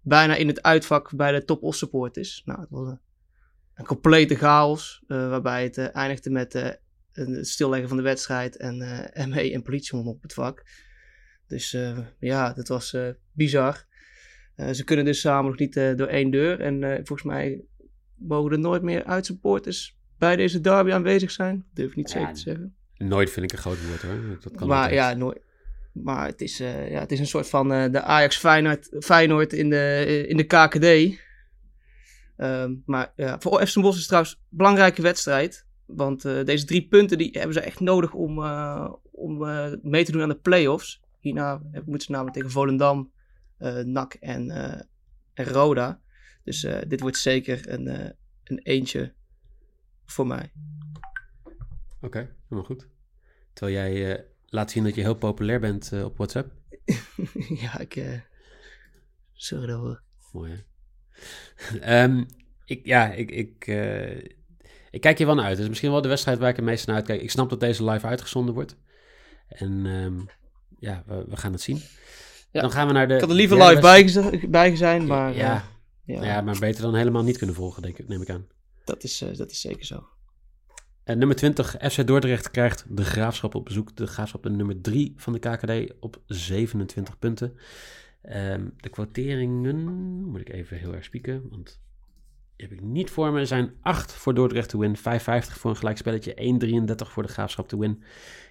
bijna 0.00 0.34
in 0.34 0.46
het 0.46 0.62
uitvak 0.62 1.16
bij 1.16 1.32
de 1.32 1.44
top 1.44 1.74
supporters. 1.74 2.42
Nou, 2.44 2.60
het 2.60 2.70
was 2.70 2.88
een, 2.88 3.00
een 3.74 3.84
complete 3.84 4.34
chaos, 4.34 5.02
uh, 5.06 5.28
waarbij 5.28 5.62
het 5.62 5.76
uh, 5.76 5.94
eindigde 5.94 6.30
met 6.30 6.54
uh, 6.54 6.68
het 7.12 7.48
stilleggen 7.48 7.88
van 7.88 7.96
de 7.96 8.02
wedstrijd 8.02 8.56
en 8.56 8.78
ME 9.28 9.52
en 9.52 9.62
politiehond 9.62 10.06
op 10.06 10.22
het 10.22 10.32
vak. 10.32 10.64
Dus 11.46 11.76
ja, 12.18 12.52
dat 12.52 12.68
was 12.68 12.96
bizar. 13.32 13.84
ze 14.72 14.84
kunnen 14.84 15.04
dus 15.04 15.20
samen 15.20 15.50
nog 15.50 15.58
niet 15.58 15.74
door 15.74 16.06
één 16.06 16.30
deur. 16.30 16.60
En 16.60 17.06
volgens 17.06 17.22
mij 17.22 17.64
mogen 18.14 18.52
er 18.52 18.58
nooit 18.58 18.82
meer 18.82 19.04
uitsupporters 19.04 19.98
bij 20.18 20.36
deze 20.36 20.60
derby 20.60 20.92
aanwezig 20.92 21.30
zijn. 21.30 21.66
Durf 21.74 21.90
ik 21.90 21.96
niet 21.96 22.10
zeker 22.10 22.34
te 22.34 22.40
zeggen. 22.40 22.74
Nooit 22.96 23.30
vind 23.30 23.44
ik 23.44 23.52
een 23.52 23.58
groot 23.58 23.86
woord 23.86 24.02
hoor. 24.02 24.38
Dat 24.40 24.54
kan 24.54 24.68
maar 24.68 24.92
ja, 24.92 25.14
nooit. 25.14 25.40
Maar 25.92 26.26
het 26.26 26.40
is, 26.40 26.58
ja, 26.58 27.00
het 27.00 27.12
is 27.12 27.18
een 27.18 27.26
soort 27.26 27.48
van 27.48 27.68
de 27.68 28.02
Ajax 28.02 28.36
Feyenoord, 28.36 28.88
Feyenoord 28.98 29.52
in 29.52 29.70
de, 29.70 30.24
in 30.28 30.36
de 30.36 30.44
KKD. 30.44 31.18
Ehm, 32.36 32.74
maar 32.86 33.12
ja, 33.16 33.40
voor 33.40 33.66
FC 33.66 33.74
Bos 33.80 33.92
is 33.92 33.98
het 33.98 34.06
trouwens 34.06 34.34
een 34.34 34.56
belangrijke 34.56 35.02
wedstrijd. 35.02 35.66
Want 35.86 36.22
deze 36.22 36.64
drie 36.64 36.88
punten 36.88 37.18
die 37.18 37.30
hebben 37.32 37.52
ze 37.52 37.60
echt 37.60 37.80
nodig 37.80 38.12
om, 38.12 38.44
om 39.10 39.38
mee 39.82 40.04
te 40.04 40.12
doen 40.12 40.22
aan 40.22 40.28
de 40.28 40.38
play-offs. 40.38 41.02
Hierna 41.18 41.62
moeten 41.72 42.00
ze 42.00 42.10
namelijk 42.10 42.36
tegen 42.36 42.50
Volendam, 42.50 43.12
NAC 43.84 44.14
en, 44.14 44.50
en 45.34 45.44
Roda. 45.44 46.00
Dus 46.44 46.66
dit 46.88 47.00
wordt 47.00 47.16
zeker 47.16 47.68
een, 47.68 48.14
een 48.44 48.58
eentje 48.62 49.12
voor 50.04 50.26
mij. 50.26 50.52
Oké, 52.00 52.36
helemaal 52.42 52.64
goed. 52.64 52.88
Terwijl 53.52 53.76
jij 53.76 54.26
laat 54.50 54.70
zien 54.70 54.84
dat 54.84 54.94
je 54.94 55.00
heel 55.00 55.14
populair 55.14 55.60
bent 55.60 55.92
op 56.04 56.16
WhatsApp. 56.16 56.52
ja, 57.62 57.78
ik... 57.78 58.22
Sorry 59.32 59.66
dat 59.66 60.00
Mooi 60.32 60.52
hè? 60.52 62.02
um, 62.02 62.26
ik, 62.64 62.86
ja, 62.86 63.12
ik, 63.12 63.30
ik, 63.30 63.66
uh, 63.66 64.16
ik 64.90 65.00
kijk 65.00 65.18
hier 65.18 65.26
wel 65.26 65.34
naar 65.34 65.44
uit. 65.44 65.54
Het 65.54 65.62
is 65.62 65.68
misschien 65.68 65.90
wel 65.90 66.02
de 66.02 66.08
wedstrijd 66.08 66.38
waar 66.38 66.48
ik 66.48 66.56
het 66.56 66.64
meest 66.64 66.86
naar 66.86 66.96
uitkijk. 66.96 67.22
Ik 67.22 67.30
snap 67.30 67.50
dat 67.50 67.60
deze 67.60 67.84
live 67.84 68.06
uitgezonden 68.06 68.54
wordt. 68.54 68.76
En 69.48 69.86
um, 69.86 70.26
ja, 70.78 71.02
we, 71.06 71.24
we, 71.28 71.36
gaan 71.36 71.52
het 71.52 71.60
zien. 71.60 71.82
Ja. 72.50 72.60
Dan 72.60 72.70
gaan 72.70 72.86
we 72.86 72.92
naar 72.92 73.08
de. 73.08 73.14
Ik 73.14 73.20
had 73.20 73.28
er 73.28 73.36
liever 73.36 73.64
live 73.64 73.80
bij, 73.80 74.48
bij 74.48 74.76
zijn, 74.76 75.06
maar. 75.06 75.34
Ja, 75.34 75.54
uh, 76.06 76.16
ja. 76.16 76.24
ja, 76.24 76.40
maar 76.40 76.58
beter 76.58 76.82
dan 76.82 76.94
helemaal 76.94 77.22
niet 77.22 77.38
kunnen 77.38 77.56
volgen, 77.56 77.82
denk 77.82 77.98
ik, 77.98 78.08
neem 78.08 78.22
ik 78.22 78.30
aan. 78.30 78.46
Dat 78.84 79.02
is, 79.02 79.22
uh, 79.22 79.36
dat 79.36 79.50
is 79.50 79.60
zeker 79.60 79.84
zo. 79.84 80.08
En 81.10 81.18
nummer 81.18 81.36
20, 81.36 81.76
FC 81.80 82.06
Dordrecht 82.06 82.50
krijgt 82.50 82.84
de 82.88 83.04
graafschap 83.04 83.54
op 83.54 83.64
bezoek. 83.64 83.96
De 83.96 84.06
graafschap 84.06 84.42
de 84.42 84.50
nummer 84.50 84.80
3 84.80 85.12
van 85.16 85.32
de 85.32 85.38
KKD 85.38 85.94
op 86.00 86.20
27 86.26 87.18
punten. 87.18 87.56
Um, 88.32 88.74
de 88.76 88.88
quoteringen 88.88 89.76
moet 90.24 90.40
ik 90.40 90.48
even 90.48 90.78
heel 90.78 90.94
erg 90.94 91.04
spieken, 91.04 91.48
want 91.50 91.80
die 92.56 92.68
heb 92.68 92.78
ik 92.78 92.84
niet 92.84 93.10
voor 93.10 93.32
me. 93.32 93.40
Er 93.40 93.46
zijn 93.46 93.72
8 93.80 94.12
voor 94.12 94.34
Dordrecht 94.34 94.68
te 94.68 94.78
win, 94.78 94.96
5,50 94.96 95.02
voor 95.32 95.70
een 95.70 95.76
gelijkspelletje, 95.76 96.58
1,33 96.94 96.94
voor 96.96 97.22
de 97.22 97.28
graafschap 97.28 97.68
te 97.68 97.78
win. 97.78 98.02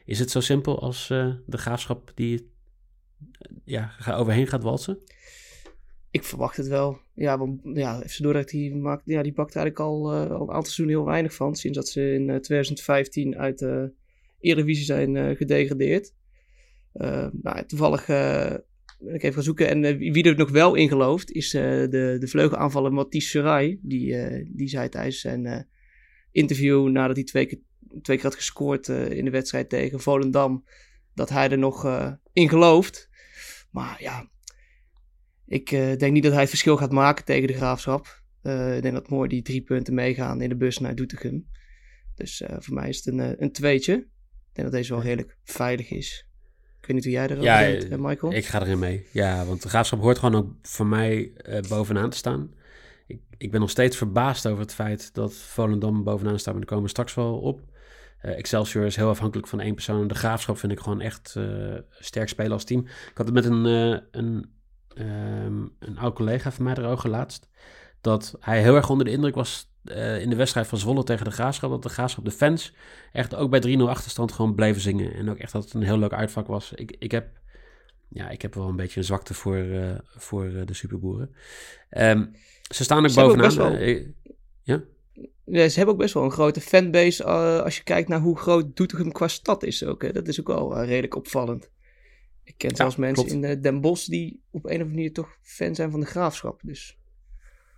Is 0.05 0.19
het 0.19 0.31
zo 0.31 0.39
simpel 0.39 0.81
als 0.81 1.09
uh, 1.09 1.33
de 1.45 1.57
graafschap 1.57 2.11
die 2.15 2.33
uh, 2.39 3.57
ja, 3.65 3.91
overheen 4.05 4.47
gaat 4.47 4.63
walsen? 4.63 4.99
Ik 6.11 6.23
verwacht 6.23 6.57
het 6.57 6.67
wel. 6.67 6.99
Ja, 7.13 7.37
want 7.37 7.61
ja, 7.63 8.01
FC 8.07 8.49
die, 8.49 8.75
maakt, 8.75 9.01
ja, 9.05 9.23
die 9.23 9.33
pakt 9.33 9.55
eigenlijk 9.55 9.85
al, 9.85 10.13
uh, 10.13 10.19
al 10.19 10.41
een 10.41 10.47
aantal 10.47 10.61
seizoenen 10.61 10.95
heel 10.95 11.05
weinig 11.05 11.33
van. 11.33 11.55
Sinds 11.55 11.77
dat 11.77 11.87
ze 11.87 12.13
in 12.13 12.41
2015 12.41 13.37
uit 13.37 13.59
de 13.59 13.93
Eredivisie 14.39 14.85
zijn 14.85 15.35
gedegradeerd. 15.35 16.13
nou, 17.31 17.65
toevallig 17.65 18.09
ik 18.99 19.23
even 19.23 19.33
gaan 19.33 19.43
zoeken. 19.43 19.67
En 19.67 19.97
wie 19.97 20.23
er 20.23 20.35
nog 20.35 20.49
wel 20.49 20.75
in 20.75 20.87
gelooft, 20.87 21.31
is 21.31 21.49
de, 21.49 22.17
de 22.19 22.27
vleugelaanvaller 22.27 22.93
Mathies 22.93 23.29
Surai. 23.29 23.79
Die, 23.81 24.15
die 24.55 24.67
zei 24.67 24.89
tijdens 24.89 25.19
zijn 25.19 25.67
interview, 26.31 26.87
nadat 26.87 27.15
hij 27.15 27.25
twee 27.25 27.45
keer, 27.45 27.59
twee 28.01 28.17
keer 28.17 28.25
had 28.25 28.35
gescoord 28.35 28.87
in 28.87 29.25
de 29.25 29.31
wedstrijd 29.31 29.69
tegen 29.69 29.99
Volendam, 29.99 30.65
dat 31.13 31.29
hij 31.29 31.49
er 31.49 31.57
nog 31.57 32.07
in 32.33 32.49
gelooft. 32.49 33.09
Maar 33.71 33.97
ja, 34.01 34.29
ik 35.49 35.69
denk 35.69 36.11
niet 36.13 36.23
dat 36.23 36.31
hij 36.31 36.41
het 36.41 36.49
verschil 36.49 36.77
gaat 36.77 36.91
maken 36.91 37.25
tegen 37.25 37.47
de 37.47 37.53
Graafschap. 37.53 38.21
ik 38.43 38.81
denk 38.81 38.93
dat 38.93 39.09
mooi 39.09 39.29
die 39.29 39.41
drie 39.41 39.61
punten 39.61 39.93
meegaan 39.93 40.41
in 40.41 40.49
de 40.49 40.55
bus 40.55 40.77
naar 40.77 40.95
Doetinchem. 40.95 41.47
Dus 42.15 42.43
voor 42.57 42.73
mij 42.73 42.89
is 42.89 42.95
het 42.95 43.05
een, 43.05 43.43
een 43.43 43.51
tweetje. 43.51 43.93
Ik 43.93 44.55
denk 44.55 44.67
dat 44.67 44.71
deze 44.71 44.93
wel 44.93 45.01
redelijk 45.01 45.37
veilig 45.43 45.89
is 45.89 46.29
weet 46.89 46.97
niet 46.97 47.13
hoe 47.13 47.13
jij 47.13 47.25
erover 47.25 47.43
ja, 47.43 47.59
denkt, 47.59 47.97
Michael. 47.97 48.33
Ik 48.33 48.45
ga 48.45 48.61
erin 48.61 48.79
mee. 48.79 49.05
Ja, 49.11 49.45
want 49.45 49.61
de 49.61 49.69
graafschap 49.69 49.99
hoort 49.99 50.19
gewoon 50.19 50.35
ook 50.35 50.51
voor 50.61 50.85
mij 50.85 51.33
bovenaan 51.67 52.09
te 52.09 52.17
staan. 52.17 52.53
Ik, 53.07 53.21
ik 53.37 53.51
ben 53.51 53.59
nog 53.59 53.69
steeds 53.69 53.97
verbaasd 53.97 54.47
over 54.47 54.59
het 54.59 54.73
feit 54.73 55.13
dat 55.13 55.33
Volendam 55.33 56.03
bovenaan 56.03 56.39
staat. 56.39 56.53
Maar 56.53 56.61
daar 56.61 56.69
komen 56.69 56.83
we 56.83 56.89
straks 56.89 57.13
wel 57.13 57.39
op. 57.39 57.61
Uh, 58.21 58.37
Excelsior 58.37 58.85
is 58.85 58.95
heel 58.95 59.09
afhankelijk 59.09 59.47
van 59.47 59.59
één 59.59 59.73
persoon. 59.73 60.07
De 60.07 60.15
graafschap 60.15 60.57
vind 60.57 60.71
ik 60.71 60.79
gewoon 60.79 61.01
echt 61.01 61.35
uh, 61.37 61.75
sterk 61.89 62.29
spelen 62.29 62.51
als 62.51 62.63
team. 62.63 62.81
Ik 62.85 63.11
had 63.17 63.25
het 63.25 63.35
met 63.35 63.45
een, 63.45 63.65
een, 64.11 64.51
um, 64.99 65.71
een 65.79 65.97
oud 65.97 66.15
collega 66.15 66.51
van 66.51 66.63
mij 66.63 66.75
erover 66.75 67.09
laatst. 67.09 67.49
Dat 68.01 68.35
hij 68.39 68.61
heel 68.61 68.75
erg 68.75 68.89
onder 68.89 69.05
de 69.05 69.11
indruk 69.11 69.35
was 69.35 69.69
uh, 69.83 70.21
in 70.21 70.29
de 70.29 70.35
wedstrijd 70.35 70.67
van 70.67 70.77
Zwolle 70.77 71.03
tegen 71.03 71.25
de 71.25 71.31
Graafschap, 71.31 71.69
dat 71.69 71.83
de 71.83 71.89
Graafschap 71.89 72.25
de 72.25 72.31
fans 72.31 72.73
echt 73.11 73.35
ook 73.35 73.49
bij 73.49 73.77
3-0 73.77 73.81
achterstand 73.81 74.31
gewoon 74.31 74.55
bleven 74.55 74.81
zingen. 74.81 75.13
En 75.13 75.29
ook 75.29 75.37
echt 75.37 75.51
dat 75.51 75.63
het 75.63 75.73
een 75.73 75.83
heel 75.83 75.99
leuk 75.99 76.13
uitvak 76.13 76.47
was. 76.47 76.71
Ik, 76.75 76.95
ik, 76.99 77.11
heb, 77.11 77.27
ja, 78.07 78.29
ik 78.29 78.41
heb 78.41 78.53
wel 78.53 78.67
een 78.67 78.75
beetje 78.75 78.99
een 78.99 79.05
zwakte 79.05 79.33
voor, 79.33 79.57
uh, 79.57 79.91
voor 80.05 80.45
uh, 80.45 80.65
de 80.65 80.73
superboeren. 80.73 81.35
Um, 81.89 82.31
ze 82.73 82.83
staan 82.83 83.03
ook 83.03 83.09
ze 83.09 83.21
bovenaan. 83.21 83.55
Wel, 83.55 83.71
ja? 84.63 84.81
ja? 85.45 85.69
Ze 85.69 85.77
hebben 85.77 85.93
ook 85.93 86.01
best 86.01 86.13
wel 86.13 86.23
een 86.23 86.31
grote 86.31 86.61
fanbase 86.61 87.23
als 87.63 87.77
je 87.77 87.83
kijkt 87.83 88.09
naar 88.09 88.19
hoe 88.19 88.37
groot 88.37 88.75
Doetinchem 88.75 89.11
qua 89.11 89.27
stad 89.27 89.63
is 89.63 89.83
ook. 89.83 90.01
Hè. 90.01 90.11
Dat 90.11 90.27
is 90.27 90.39
ook 90.39 90.47
wel 90.47 90.83
redelijk 90.83 91.15
opvallend. 91.15 91.69
Ik 92.49 92.57
ken 92.57 92.75
zelfs 92.75 92.95
ja, 92.95 93.01
mensen 93.01 93.25
klopt. 93.25 93.43
in 93.43 93.61
Den 93.61 93.81
Bosch 93.81 94.07
die 94.07 94.41
op 94.51 94.65
een 94.65 94.69
of 94.69 94.71
andere 94.71 94.89
manier 94.95 95.13
toch 95.13 95.37
fan 95.41 95.75
zijn 95.75 95.91
van 95.91 95.99
de 95.99 96.05
Graafschap. 96.05 96.59
Dus 96.63 96.97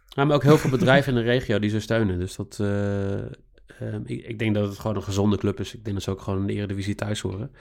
ja, 0.07 0.25
maar 0.25 0.35
ook 0.35 0.43
heel 0.43 0.57
veel 0.57 0.69
bedrijven 0.69 1.13
in 1.13 1.19
de 1.19 1.25
regio 1.25 1.59
die 1.59 1.69
ze 1.69 1.79
steunen. 1.79 2.19
Dus 2.19 2.35
dat, 2.35 2.57
uh, 2.61 2.67
uh, 2.67 3.95
ik, 4.03 4.25
ik, 4.25 4.39
denk 4.39 4.55
dat 4.55 4.67
het 4.67 4.79
gewoon 4.79 4.95
een 4.95 5.03
gezonde 5.03 5.37
club 5.37 5.59
is. 5.59 5.73
Ik 5.73 5.83
denk 5.83 5.95
dat 5.95 6.03
ze 6.05 6.11
ook 6.11 6.21
gewoon 6.21 6.39
in 6.39 6.47
de 6.47 6.53
Eredivisie 6.53 6.95
thuis 6.95 7.19
horen. 7.19 7.51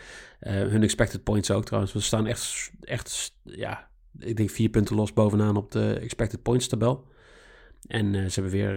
Uh, 0.41 0.53
hun 0.53 0.83
expected 0.83 1.23
points 1.23 1.51
ook 1.51 1.65
trouwens. 1.65 1.93
We 1.93 2.01
staan 2.01 2.27
echt, 2.27 2.71
echt, 2.81 3.35
ja, 3.45 3.91
ik 4.19 4.37
denk 4.37 4.51
vier 4.51 4.69
punten 4.69 4.97
los 4.97 5.13
bovenaan 5.13 5.57
op 5.57 5.73
de 5.73 5.93
expected 5.93 6.43
points 6.43 6.69
tabel. 6.69 7.07
En 7.87 8.15
ze 8.15 8.41
hebben 8.41 8.53
weer, 8.53 8.77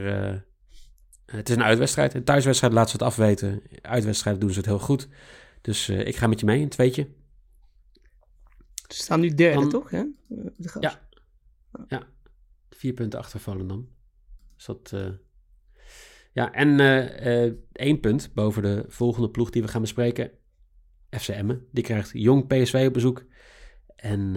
het 1.25 1.49
is 1.49 1.55
een 1.55 1.63
uitwedstrijd. 1.63 2.13
Een 2.13 2.23
thuiswedstrijd 2.23 2.73
laten 2.73 2.89
ze 2.89 2.97
het 2.97 3.05
afweten. 3.05 3.61
Uitwedstrijd 3.81 4.41
doen 4.41 4.51
ze 4.51 4.57
het 4.57 4.65
heel 4.65 4.79
goed. 4.79 5.07
Dus 5.61 5.89
ik 5.89 6.15
ga 6.15 6.27
met 6.27 6.39
je 6.39 6.45
mee, 6.45 6.61
een 6.61 6.69
tweetje. 6.69 7.07
Ze 8.93 9.01
staan 9.01 9.19
nu 9.19 9.29
derde, 9.29 9.59
Dan, 9.59 9.69
toch? 9.69 9.89
Hè? 9.89 10.03
ja. 10.79 11.01
ja, 11.87 12.07
Vier 12.69 12.93
punten 12.93 13.19
achter 13.19 13.39
Volendam. 13.39 13.89
Dus 14.55 14.65
dat... 14.65 14.91
Uh... 14.93 15.09
Ja, 16.31 16.51
en 16.51 16.79
uh, 16.79 17.53
één 17.71 17.99
punt 17.99 18.33
boven 18.33 18.61
de 18.61 18.85
volgende 18.87 19.29
ploeg 19.29 19.49
die 19.49 19.61
we 19.61 19.67
gaan 19.67 19.81
bespreken. 19.81 20.31
FC 21.09 21.27
Emmen. 21.27 21.67
Die 21.71 21.83
krijgt 21.83 22.11
jong 22.13 22.47
PSV 22.47 22.83
op 22.87 22.93
bezoek. 22.93 23.25
En 23.95 24.33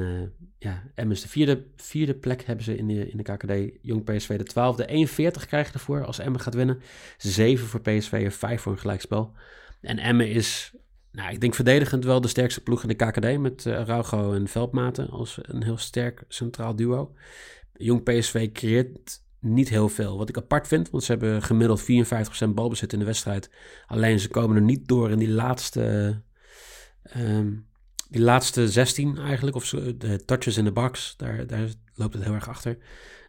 ja, 0.59 0.91
Emmen 0.95 1.17
is 1.17 1.23
de 1.23 1.29
vierde, 1.29 1.67
vierde 1.77 2.15
plek 2.15 2.43
hebben 2.43 2.65
ze 2.65 2.77
in 2.77 2.87
de, 2.87 3.09
in 3.09 3.17
de 3.17 3.23
KKD. 3.23 3.79
Jong 3.83 4.05
PSV 4.05 4.39
de 4.39 4.45
twaalfde. 4.45 4.87
41 4.87 5.47
krijgen 5.47 5.75
ervoor 5.75 6.05
als 6.05 6.19
Emmen 6.19 6.41
gaat 6.41 6.55
winnen. 6.55 6.81
7 7.17 7.67
voor 7.67 7.81
PSV 7.81 8.13
en 8.13 8.33
5 8.33 8.61
voor 8.63 8.73
een 8.73 8.79
gelijkspel. 8.79 9.33
En 9.81 9.99
Emmen 9.99 10.29
is, 10.29 10.75
nou, 11.17 11.33
ik 11.33 11.41
denk 11.41 11.55
verdedigend 11.55 12.05
wel 12.05 12.21
de 12.21 12.29
sterkste 12.29 12.61
ploeg 12.61 12.83
in 12.83 12.89
de 12.89 12.95
KKD. 12.95 13.39
Met 13.39 13.65
uh, 13.65 13.83
Raugo 13.83 14.33
en 14.33 14.49
Veldmaten 14.49 15.11
als 15.11 15.39
een 15.43 15.63
heel 15.63 15.79
sterk 15.79 16.25
centraal 16.29 16.77
duo. 16.77 17.15
Jong 17.73 18.03
PSV 18.03 18.53
creëert 18.53 19.23
niet 19.41 19.69
heel 19.69 19.89
veel. 19.89 20.19
Wat 20.19 20.29
ik 20.29 20.37
apart 20.37 20.69
vind, 20.69 20.91
want 20.91 21.05
ze 21.05 21.11
hebben 21.11 21.43
gemiddeld 21.43 21.83
54% 21.83 22.49
balbezit 22.55 22.93
in 22.93 22.99
de 22.99 23.05
wedstrijd. 23.05 23.51
Alleen 23.87 24.21
ze 24.21 24.29
komen 24.29 24.57
er 24.57 24.63
niet 24.63 24.89
door 24.89 25.11
in 25.11 25.19
die 25.19 25.31
laatste, 25.31 26.23
um, 27.17 27.69
die 28.09 28.23
laatste 28.23 28.69
16 28.69 29.19
eigenlijk. 29.19 29.57
Of 29.57 29.65
ze, 29.65 29.97
de 29.97 30.25
touches 30.25 30.57
in 30.57 30.65
de 30.65 30.73
box, 30.73 31.17
daar, 31.17 31.47
daar 31.47 31.69
loopt 31.95 32.15
het 32.15 32.25
heel 32.25 32.35
erg 32.35 32.49
achter. 32.49 32.79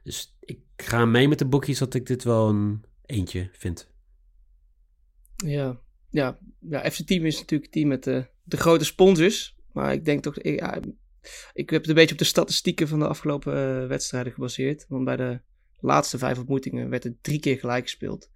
Dus 0.03 0.38
ik 0.39 0.60
ga 0.77 1.06
mee 1.06 1.27
met 1.27 1.39
de 1.39 1.48
boekjes 1.48 1.77
dat 1.77 1.94
ik 1.94 2.06
dit 2.06 2.24
wel 2.24 2.50
een 2.50 2.84
eentje 3.06 3.50
vind. 3.51 3.89
Ja, 5.36 5.79
ja, 6.10 6.40
ja 6.60 6.92
FC 6.92 7.02
Team 7.02 7.26
is 7.26 7.40
natuurlijk 7.40 7.64
het 7.64 7.72
team 7.72 7.88
met 7.88 8.04
de, 8.04 8.26
de 8.44 8.58
grote 8.58 8.86
sponsors. 8.86 9.56
Maar 9.72 9.94
ik 9.94 10.06
denk 10.06 10.24
toch, 10.24 10.38
ik 10.38 11.70
heb 11.70 11.82
het 11.82 11.88
een 11.88 11.96
beetje 11.96 12.14
op 12.14 12.20
de 12.20 12.26
statistieken 12.26 12.88
van 12.88 13.00
de 13.00 13.08
afgelopen 13.08 13.82
uh, 13.82 13.88
wedstrijden 13.88 14.34
gebaseerd. 14.34 14.86
Want 14.88 15.06
bij 15.06 15.16
de 15.16 15.40
laatste 15.80 16.18
vijf 16.18 16.38
ontmoetingen 16.38 16.90
werd 16.90 17.06
er 17.06 17.16
drie 17.22 17.40
keer 17.40 17.58
gelijk 17.58 17.84
gespeeld. 17.84 18.30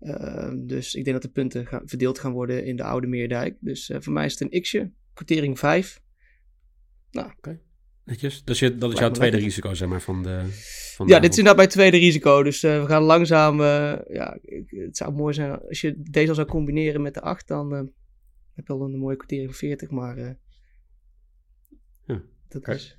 Uh, 0.00 0.52
dus 0.54 0.94
ik 0.94 1.04
denk 1.04 1.20
dat 1.20 1.26
de 1.30 1.40
punten 1.40 1.66
gaan, 1.66 1.82
verdeeld 1.84 2.18
gaan 2.18 2.32
worden 2.32 2.64
in 2.64 2.76
de 2.76 2.82
oude 2.82 3.06
Meerdijk. 3.06 3.56
Dus 3.60 3.88
uh, 3.88 3.96
voor 4.00 4.12
mij 4.12 4.24
is 4.24 4.38
het 4.38 4.52
een 4.52 4.60
x'je. 4.60 4.92
Quotering 5.14 5.58
5. 5.58 6.02
Nou, 7.10 7.32
okay. 7.36 7.60
Netjes. 8.04 8.44
Dus 8.44 8.58
je, 8.58 8.76
dat 8.76 8.92
is 8.92 8.98
jouw 8.98 9.10
tweede 9.10 9.36
risico, 9.36 9.74
zeg 9.74 9.88
maar, 9.88 10.00
van 10.00 10.22
de... 10.22 10.44
Van 10.96 11.06
de 11.06 11.12
Ja, 11.12 11.18
dit 11.20 11.30
is 11.30 11.38
inderdaad 11.38 11.56
mijn 11.56 11.68
tweede 11.68 11.96
risico. 11.96 12.42
Dus 12.42 12.62
eh, 12.62 12.80
we 12.80 12.86
gaan 12.86 13.02
langzaam. 13.02 13.60
eh, 13.60 13.98
ja, 14.08 14.38
het 14.66 14.96
zou 14.96 15.12
mooi 15.12 15.34
zijn 15.34 15.60
als 15.60 15.80
je 15.80 15.94
deze 16.10 16.28
al 16.28 16.34
zou 16.34 16.46
combineren 16.46 17.02
met 17.02 17.14
de 17.14 17.20
8. 17.20 17.48
Dan 17.48 17.74
eh, 17.74 17.82
heb 18.54 18.66
je 18.66 18.72
al 18.72 18.82
een 18.82 18.98
mooie 18.98 19.16
kwartier 19.16 19.44
van 19.44 19.54
40. 19.54 19.90
Maar 19.90 20.16
Ja, 22.06 22.22
dat 22.48 22.68
is. 22.68 22.98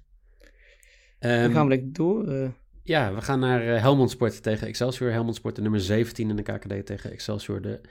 Ehm, 1.20 1.42
Dan 1.42 1.52
gaan 1.52 1.64
we 1.64 1.70
lekker 1.70 1.94
door. 1.94 2.52
Ja, 2.84 3.14
we 3.14 3.22
gaan 3.22 3.40
naar 3.40 3.62
Helmond 3.62 4.12
Sport 4.12 4.44
tegen 4.44 4.68
Excelsior. 4.68 5.12
Helmond 5.12 5.36
Sport 5.36 5.56
de 5.56 5.62
nummer 5.62 5.82
17 5.82 6.30
in 6.30 6.36
de 6.36 6.42
KKD 6.44 6.86
tegen 6.86 7.12
Excelsior 7.12 7.62
de... 7.62 7.82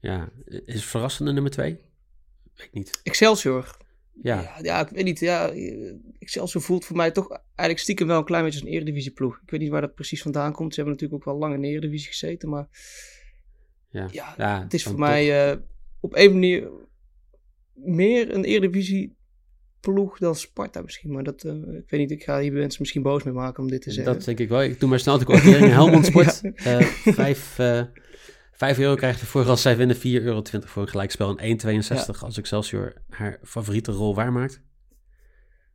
Ja, 0.00 0.28
is 0.44 0.84
verrassende 0.84 1.32
nummer 1.32 1.50
2? 1.50 1.72
Weet 2.54 2.66
ik 2.66 2.72
niet. 2.72 3.00
Excelsior. 3.02 3.76
Ja, 4.22 4.40
Ja, 4.40 4.58
ja, 4.62 4.80
ik 4.80 4.88
weet 4.88 5.04
niet. 5.04 5.20
Ja, 5.20 5.50
eh, 5.50 5.92
Excelsior 6.18 6.62
voelt 6.62 6.84
voor 6.84 6.96
mij 6.96 7.10
toch 7.10 7.28
eigenlijk 7.44 7.78
stiekem 7.78 8.06
wel 8.06 8.18
een 8.18 8.24
klein 8.24 8.44
beetje 8.44 8.60
als 8.60 8.68
een 8.68 8.74
eredivisieploeg. 8.74 9.40
Ik 9.42 9.50
weet 9.50 9.60
niet 9.60 9.70
waar 9.70 9.80
dat 9.80 9.94
precies 9.94 10.22
vandaan 10.22 10.52
komt. 10.52 10.74
Ze 10.74 10.80
hebben 10.80 10.94
natuurlijk 10.98 11.28
ook 11.28 11.32
wel 11.32 11.40
lang 11.40 11.54
in 11.54 11.60
de 11.60 11.68
eredivisie 11.68 12.08
gezeten. 12.08 12.48
Maar 12.48 12.68
ja. 13.88 14.08
ja, 14.12 14.34
ja 14.36 14.62
het 14.62 14.74
is 14.74 14.82
voor 14.82 14.98
mij 14.98 15.50
eh, 15.50 15.56
op 16.00 16.16
een 16.16 16.32
manier 16.32 16.70
meer 17.74 18.34
een 18.34 18.44
eredivisieploeg 18.44 20.18
dan 20.18 20.34
Sparta 20.34 20.82
misschien. 20.82 21.12
Maar 21.12 21.22
dat, 21.22 21.44
eh, 21.44 21.52
ik 21.52 21.90
weet 21.90 22.00
niet, 22.00 22.10
ik 22.10 22.22
ga 22.22 22.40
hier 22.40 22.52
mensen 22.52 22.80
misschien 22.80 23.02
boos 23.02 23.22
mee 23.22 23.34
maken 23.34 23.62
om 23.62 23.70
dit 23.70 23.82
te 23.82 23.90
zeggen. 23.90 24.14
Dat 24.14 24.24
denk 24.24 24.38
ik 24.38 24.48
wel. 24.48 24.62
Ik 24.62 24.80
doe 24.80 24.88
maar 24.88 25.00
snel 25.00 25.18
de 25.18 25.24
kwartering. 25.24 25.72
Helmond 25.72 26.06
Sport. 26.10 26.40
eh, 26.54 26.80
vijf, 27.20 27.58
eh, 28.56 28.66
vijf 28.66 28.78
euro 28.78 28.94
krijgt 28.94 29.20
ervoor 29.20 29.48
als 29.48 29.62
zij 29.62 29.76
winnen. 29.76 29.96
4,20 29.96 30.02
euro 30.02 30.42
voor 30.44 30.82
een 30.82 30.88
gelijkspel. 30.88 31.38
En 31.38 31.58
1,62 31.58 32.20
als 32.20 32.38
Excelsior 32.38 32.94
haar 33.08 33.38
favoriete 33.42 33.92
rol 33.92 34.14
waarmaakt. 34.14 34.64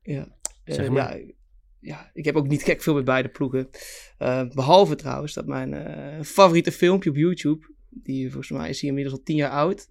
Ja, 0.01 0.27
eh, 0.63 0.75
Zeg 0.75 0.89
maar. 0.89 1.17
ja, 1.17 1.33
ja, 1.79 2.11
ik 2.13 2.25
heb 2.25 2.35
ook 2.35 2.47
niet 2.47 2.63
gek 2.63 2.81
veel 2.81 2.93
met 2.93 3.05
beide 3.05 3.29
ploegen. 3.29 3.69
Eh, 4.17 4.47
behalve 4.53 4.95
trouwens 4.95 5.33
dat 5.33 5.45
mijn 5.45 5.73
eh, 5.73 6.23
favoriete 6.23 6.71
filmpje 6.71 7.09
op 7.09 7.15
YouTube, 7.15 7.73
die 7.89 8.29
volgens 8.31 8.51
mij 8.51 8.69
is 8.69 8.79
hij 8.79 8.89
inmiddels 8.89 9.17
al 9.17 9.23
tien 9.23 9.35
jaar 9.35 9.51
oud, 9.51 9.87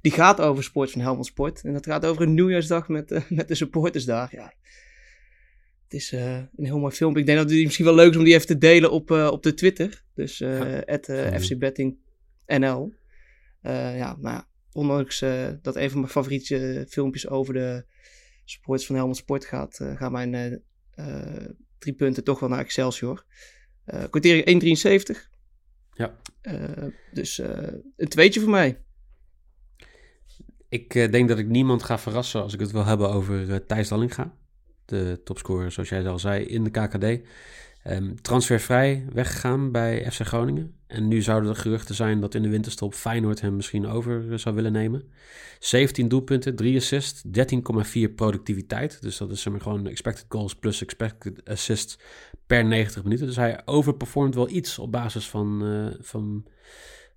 die 0.00 0.12
gaat 0.12 0.40
over 0.40 0.64
sport 0.64 0.90
van 0.90 1.00
Helmond 1.00 1.26
Sport. 1.26 1.64
En 1.64 1.72
dat 1.72 1.86
gaat 1.86 2.06
over 2.06 2.22
een 2.22 2.34
nieuwjaarsdag 2.34 2.88
met, 2.88 3.24
met 3.28 3.48
de 3.48 3.54
supportersdag. 3.54 4.30
Ja. 4.30 4.52
Het 5.92 6.00
is 6.00 6.12
eh, 6.12 6.36
een 6.36 6.64
heel 6.64 6.78
mooi 6.78 6.94
filmpje. 6.94 7.20
Ik 7.20 7.26
denk 7.26 7.38
dat 7.38 7.50
het 7.50 7.64
misschien 7.64 7.84
wel 7.84 7.94
leuk 7.94 8.10
is 8.10 8.16
om 8.16 8.24
die 8.24 8.34
even 8.34 8.46
te 8.46 8.58
delen 8.58 8.90
op, 8.90 9.10
eh, 9.10 9.28
op 9.32 9.42
de 9.42 9.54
Twitter. 9.54 10.04
Dus 10.14 10.40
eh 10.40 10.58
Ja. 10.58 10.78
at, 10.78 11.06
Gaan 11.06 11.30
we 11.30 11.40
FC 11.40 11.58
Betting 11.58 11.98
NL. 12.46 12.92
Eh, 13.60 13.96
ja, 13.96 14.16
maar 14.20 14.46
ondanks 14.72 15.18
dat 15.62 15.76
een 15.76 15.90
van 15.90 16.00
mijn 16.00 16.12
favoriete 16.12 16.86
filmpjes 16.88 17.28
over 17.28 17.54
de 17.54 17.84
supporters 18.44 18.86
van 18.86 18.96
Helmond 18.96 19.16
Sport 19.16 19.44
gaat, 19.44 19.80
gaan 19.94 20.12
mijn 20.12 20.62
drie 21.78 21.94
punten 21.94 22.24
toch 22.24 22.40
wel 22.40 22.48
naar 22.48 22.58
Excelsior. 22.58 23.24
Eh 23.84 24.04
kwartier 24.10 24.46
1,73. 24.46 25.30
Ja. 25.92 26.20
Dus 27.12 27.38
een 27.96 28.08
tweetje 28.08 28.40
voor 28.40 28.50
mij. 28.50 28.82
Ik 30.68 30.92
denk 30.92 31.28
dat 31.28 31.38
ik 31.38 31.48
niemand 31.48 31.82
ga 31.82 31.98
verrassen 31.98 32.42
als 32.42 32.54
ik 32.54 32.60
het 32.60 32.70
wil 32.70 32.84
hebben 32.84 33.10
over 33.10 33.66
Thijs 33.66 33.88
Dallinga. 33.88 34.40
De 34.84 35.20
topscorer, 35.24 35.72
zoals 35.72 35.88
jij 35.88 36.08
al 36.08 36.18
zei, 36.18 36.44
in 36.44 36.64
de 36.64 36.70
KKD. 36.70 37.26
Ehm, 37.82 38.14
transfervrij 38.14 39.04
weggegaan 39.12 39.70
bij 39.70 40.10
FC 40.10 40.20
Groningen. 40.20 40.74
En 40.86 41.08
nu 41.08 41.22
zouden 41.22 41.50
er 41.50 41.56
geruchten 41.56 41.94
zijn 41.94 42.20
dat 42.20 42.34
in 42.34 42.42
de 42.42 42.48
winterstop 42.48 42.94
Feyenoord 42.94 43.40
hem 43.40 43.56
misschien 43.56 43.86
over 43.86 44.32
eh, 44.32 44.38
zou 44.38 44.54
willen 44.54 44.72
nemen. 44.72 45.12
17 45.58 46.08
doelpunten, 46.08 46.56
3 46.56 46.76
assists, 46.76 47.22
13,4 47.24 48.14
productiviteit. 48.14 49.02
Dus 49.02 49.16
dat 49.16 49.30
is 49.30 49.42
gewoon 49.42 49.86
expected 49.86 50.24
goals 50.28 50.54
plus 50.54 50.82
expected 50.82 51.48
assists 51.48 51.98
per 52.46 52.64
90 52.64 53.02
minuten. 53.02 53.26
Dus 53.26 53.36
hij 53.36 53.62
overperformt 53.64 54.34
wel 54.34 54.48
iets 54.48 54.78
op 54.78 54.92
basis 54.92 55.28
van, 55.28 55.64
eh, 55.64 56.00
van 56.00 56.46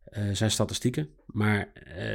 eh, 0.03 0.23
zijn 0.33 0.51
statistieken. 0.51 1.09
Maar 1.25 1.71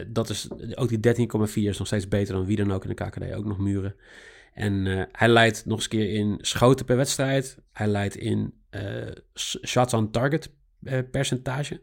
dat 0.08 0.28
is, 0.28 0.48
ook 0.74 0.88
die 0.88 1.00
13,4 1.00 1.68
is 1.68 1.78
nog 1.78 1.86
steeds 1.86 2.08
beter 2.08 2.34
dan 2.34 2.46
wie 2.46 2.56
dan 2.56 2.72
ook 2.72 2.84
in 2.84 2.94
de 2.96 3.04
KKD. 3.04 3.32
Ook 3.34 3.44
nog 3.44 3.58
muren. 3.58 3.94
En 4.54 4.86
eh, 4.86 5.04
hij 5.12 5.28
leidt 5.28 5.64
nog 5.66 5.76
eens 5.76 5.84
een 5.84 5.90
keer 5.90 6.14
in 6.14 6.38
schoten 6.40 6.86
per 6.86 6.96
wedstrijd. 6.96 7.58
Hij 7.72 7.86
leidt 7.86 8.16
in 8.16 8.54
eh, 8.70 8.82
shots 9.66 9.94
on 9.94 10.10
target 10.10 10.50
eh, 10.82 10.98
percentage. 11.10 11.80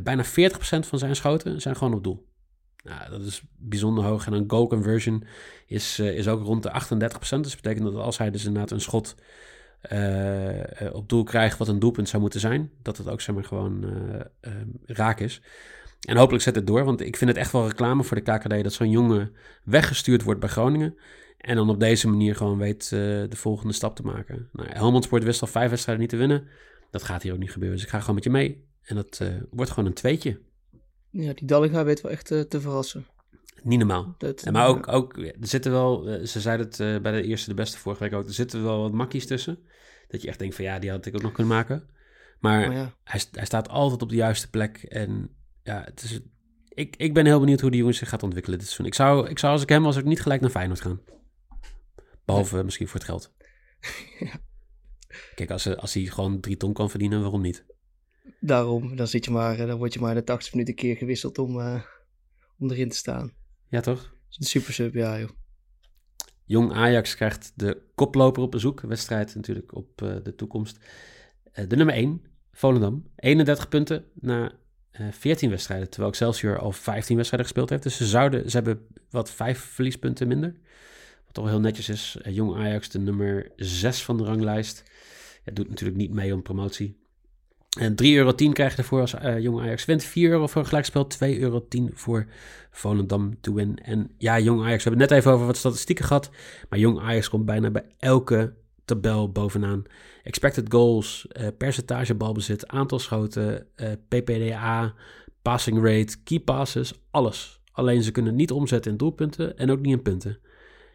Bijna 0.00 0.24
40% 0.24 0.28
van 0.58 0.98
zijn 0.98 1.16
schoten 1.16 1.60
zijn 1.60 1.76
gewoon 1.76 1.94
op 1.94 2.04
doel. 2.04 2.28
Nou, 2.84 3.10
dat 3.10 3.20
is 3.20 3.42
bijzonder 3.56 4.04
hoog. 4.04 4.26
En 4.26 4.32
een 4.32 4.50
goal 4.50 4.66
conversion 4.66 5.24
is, 5.66 5.98
is 5.98 6.28
ook 6.28 6.44
rond 6.44 6.62
de 6.62 6.70
38%. 6.70 7.08
Dus 7.18 7.28
dat 7.28 7.56
betekent 7.62 7.84
dat 7.84 7.94
als 7.94 8.18
hij 8.18 8.30
dus 8.30 8.44
inderdaad 8.44 8.70
een 8.70 8.80
schot 8.80 9.14
op 10.92 11.08
doel 11.08 11.24
krijgt 11.24 11.58
wat 11.58 11.68
een 11.68 11.78
doelpunt 11.78 12.08
zou 12.08 12.22
moeten 12.22 12.40
zijn, 12.40 12.70
dat 12.82 12.96
het 12.96 13.08
ook 13.08 13.20
zeg 13.20 13.34
maar 13.34 13.44
gewoon 13.44 13.84
eh, 13.84 14.20
eh, 14.40 14.52
raak 14.86 15.20
is. 15.20 15.42
En 16.00 16.16
hopelijk 16.16 16.42
zet 16.42 16.54
het 16.54 16.66
door, 16.66 16.84
want 16.84 17.00
ik 17.00 17.16
vind 17.16 17.30
het 17.30 17.38
echt 17.38 17.52
wel 17.52 17.66
reclame 17.66 18.04
voor 18.04 18.16
de 18.16 18.32
KKD 18.32 18.62
dat 18.62 18.72
zo'n 18.72 18.90
jongen 18.90 19.32
weggestuurd 19.64 20.22
wordt 20.22 20.40
bij 20.40 20.48
Groningen. 20.48 20.98
En 21.46 21.56
dan 21.56 21.70
op 21.70 21.80
deze 21.80 22.08
manier 22.08 22.36
gewoon 22.36 22.58
weet 22.58 22.82
eh, 22.82 22.90
de 22.90 23.36
volgende 23.36 23.72
stap 23.72 23.96
te 23.96 24.02
maken. 24.02 24.48
Nou, 24.52 24.68
Helmond 24.72 25.04
Sport 25.04 25.24
wist 25.24 25.40
al 25.40 25.46
vijf 25.46 25.70
wedstrijden 25.70 26.02
niet 26.02 26.12
te 26.12 26.18
winnen. 26.18 26.48
Dat 26.90 27.02
gaat 27.02 27.22
hier 27.22 27.32
ook 27.32 27.38
niet 27.38 27.50
gebeuren. 27.50 27.76
Dus 27.76 27.86
ik 27.86 27.92
ga 27.92 28.00
gewoon 28.00 28.14
met 28.14 28.24
je 28.24 28.30
mee. 28.30 28.64
En 28.82 28.96
dat 28.96 29.18
eh, 29.22 29.28
wordt 29.50 29.70
gewoon 29.70 29.88
een 29.88 29.94
tweetje. 29.94 30.40
Ja, 31.10 31.32
die 31.32 31.46
Dallinga 31.46 31.84
weet 31.84 32.00
wel 32.00 32.12
echt 32.12 32.30
eh, 32.30 32.40
te 32.40 32.60
verrassen. 32.60 33.06
Niet 33.62 33.78
normaal. 33.78 34.14
Dat, 34.18 34.50
maar 34.50 34.66
ook, 34.66 34.88
ook, 34.88 35.16
er 35.16 35.34
zitten 35.40 35.72
wel, 35.72 36.18
ze 36.24 36.40
zeiden 36.40 36.66
het 36.66 37.02
bij 37.02 37.12
de 37.12 37.22
eerste 37.22 37.48
de 37.48 37.54
beste 37.54 37.78
vorige 37.78 38.02
week 38.02 38.12
ook, 38.12 38.26
er 38.26 38.32
zitten 38.32 38.62
wel 38.62 38.80
wat 38.80 38.92
makkies 38.92 39.26
tussen. 39.26 39.58
Dat 40.08 40.22
je 40.22 40.28
echt 40.28 40.38
denkt 40.38 40.54
van 40.54 40.64
ja, 40.64 40.78
die 40.78 40.90
had 40.90 41.06
ik 41.06 41.14
ook 41.14 41.22
nog 41.22 41.32
kunnen 41.32 41.52
maken. 41.52 41.88
Maar 42.40 42.72
ja, 42.72 42.94
hij, 43.04 43.20
hij 43.32 43.44
staat 43.44 43.68
altijd 43.68 44.02
op 44.02 44.08
de 44.08 44.14
juiste 44.14 44.50
plek. 44.50 44.76
En 44.82 45.30
ja, 45.62 45.82
het 45.84 46.02
is, 46.02 46.20
ik, 46.68 46.96
ik 46.96 47.14
ben 47.14 47.26
heel 47.26 47.40
benieuwd 47.40 47.60
hoe 47.60 47.70
die 47.70 47.78
jongen 47.78 47.94
zich 47.94 48.08
gaat 48.08 48.22
ontwikkelen 48.22 48.58
dit 48.58 48.68
seizoen. 48.68 48.86
Ik 48.86 48.94
zou, 48.94 49.28
ik 49.28 49.38
zou 49.38 49.52
als 49.52 49.62
ik 49.62 49.68
hem 49.68 49.82
was, 49.82 49.98
ook 49.98 50.04
niet 50.04 50.22
gelijk 50.22 50.40
naar 50.40 50.50
Feyenoord 50.50 50.80
gaan. 50.80 51.00
Behalve 52.26 52.64
misschien 52.64 52.88
voor 52.88 53.00
het 53.00 53.08
geld. 53.08 53.32
Ja. 54.18 54.40
Kijk, 55.34 55.50
als, 55.50 55.76
als 55.76 55.94
hij 55.94 56.02
gewoon 56.02 56.40
drie 56.40 56.56
ton 56.56 56.72
kan 56.72 56.90
verdienen, 56.90 57.20
waarom 57.20 57.40
niet? 57.40 57.64
daarom, 58.40 58.96
dan, 58.96 59.06
zit 59.06 59.24
je 59.24 59.30
maar, 59.30 59.58
eh, 59.58 59.66
dan 59.66 59.78
word 59.78 59.92
je 59.94 60.00
maar 60.00 60.14
de 60.14 60.24
80 60.24 60.52
minuten 60.52 60.74
keer 60.74 60.96
gewisseld 60.96 61.38
om, 61.38 61.60
eh, 61.60 61.82
om 62.58 62.70
erin 62.70 62.88
te 62.88 62.96
staan. 62.96 63.32
Ja, 63.68 63.80
toch? 63.80 64.14
Super 64.28 64.72
sub, 64.72 64.94
ja 64.94 65.18
joh. 65.18 65.30
Jong 66.44 66.72
Ajax 66.72 67.14
krijgt 67.14 67.52
de 67.54 67.82
koploper 67.94 68.42
op 68.42 68.50
bezoek. 68.50 68.80
Wedstrijd 68.80 69.34
natuurlijk 69.34 69.74
op 69.74 70.02
eh, 70.02 70.16
de 70.22 70.34
toekomst. 70.34 70.78
De 71.68 71.76
nummer 71.76 71.94
1, 71.94 72.22
Volendam. 72.52 73.10
31 73.16 73.68
punten 73.68 74.04
na 74.14 74.52
eh 74.90 75.06
14 75.12 75.50
wedstrijden. 75.50 75.90
Terwijl 75.90 76.10
Excelsior 76.10 76.58
al 76.58 76.72
15 76.72 77.16
wedstrijden 77.16 77.48
gespeeld 77.48 77.70
heeft. 77.70 77.82
Dus 77.82 77.96
ze, 77.96 78.06
zouden, 78.06 78.50
ze 78.50 78.56
hebben 78.56 78.86
wat 79.10 79.30
vijf 79.30 79.58
verliespunten 79.58 80.28
minder. 80.28 80.54
Toch 81.36 81.48
heel 81.48 81.60
netjes 81.60 81.88
is. 81.88 82.16
Eh, 82.22 82.34
Jong 82.34 82.56
Ajax, 82.56 82.88
de 82.88 82.98
nummer 82.98 83.50
6 83.56 84.02
van 84.02 84.16
de 84.16 84.24
ranglijst. 84.24 84.82
Ja, 85.44 85.52
doet 85.52 85.68
natuurlijk 85.68 85.98
niet 85.98 86.10
mee 86.10 86.34
om 86.34 86.42
promotie. 86.42 86.96
En 87.78 87.94
3,10 87.94 88.16
euro 88.16 88.32
krijg 88.32 88.72
je 88.72 88.78
ervoor 88.78 89.00
als 89.00 89.14
eh 89.14 89.38
Jong 89.38 89.60
Ajax 89.60 89.84
wint. 89.84 90.04
4 90.04 90.30
euro 90.30 90.46
voor 90.46 90.60
een 90.60 90.68
gelijkspel. 90.68 91.06
2,10 91.06 91.38
euro 91.38 91.66
voor 91.92 92.26
Volendam 92.70 93.40
to 93.40 93.54
win. 93.54 93.78
En 93.82 94.10
ja, 94.18 94.38
Jong 94.38 94.64
Ajax, 94.64 94.84
we 94.84 94.88
hebben 94.88 95.08
net 95.08 95.18
even 95.18 95.32
over 95.32 95.46
wat 95.46 95.56
statistieken 95.56 96.04
gehad. 96.04 96.30
Maar 96.68 96.78
Jong 96.78 97.00
Ajax 97.00 97.28
komt 97.28 97.46
bijna 97.46 97.70
bij 97.70 97.84
elke 97.98 98.54
tabel 98.84 99.32
bovenaan. 99.32 99.84
Expected 100.22 100.72
goals, 100.72 101.26
eh, 101.28 101.46
percentage 101.58 102.14
balbezit, 102.14 102.66
aantal 102.66 102.98
schoten, 102.98 103.66
eh, 103.74 103.92
PPDA, 104.08 104.94
passing 105.42 105.76
rate, 105.84 106.16
key 106.24 106.40
passes, 106.40 106.92
alles. 107.10 107.60
Alleen 107.72 108.02
ze 108.02 108.10
kunnen 108.10 108.34
niet 108.34 108.50
omzetten 108.50 108.90
in 108.90 108.96
doelpunten 108.96 109.58
en 109.58 109.70
ook 109.70 109.80
niet 109.80 109.92
in 109.92 110.02
punten. 110.02 110.38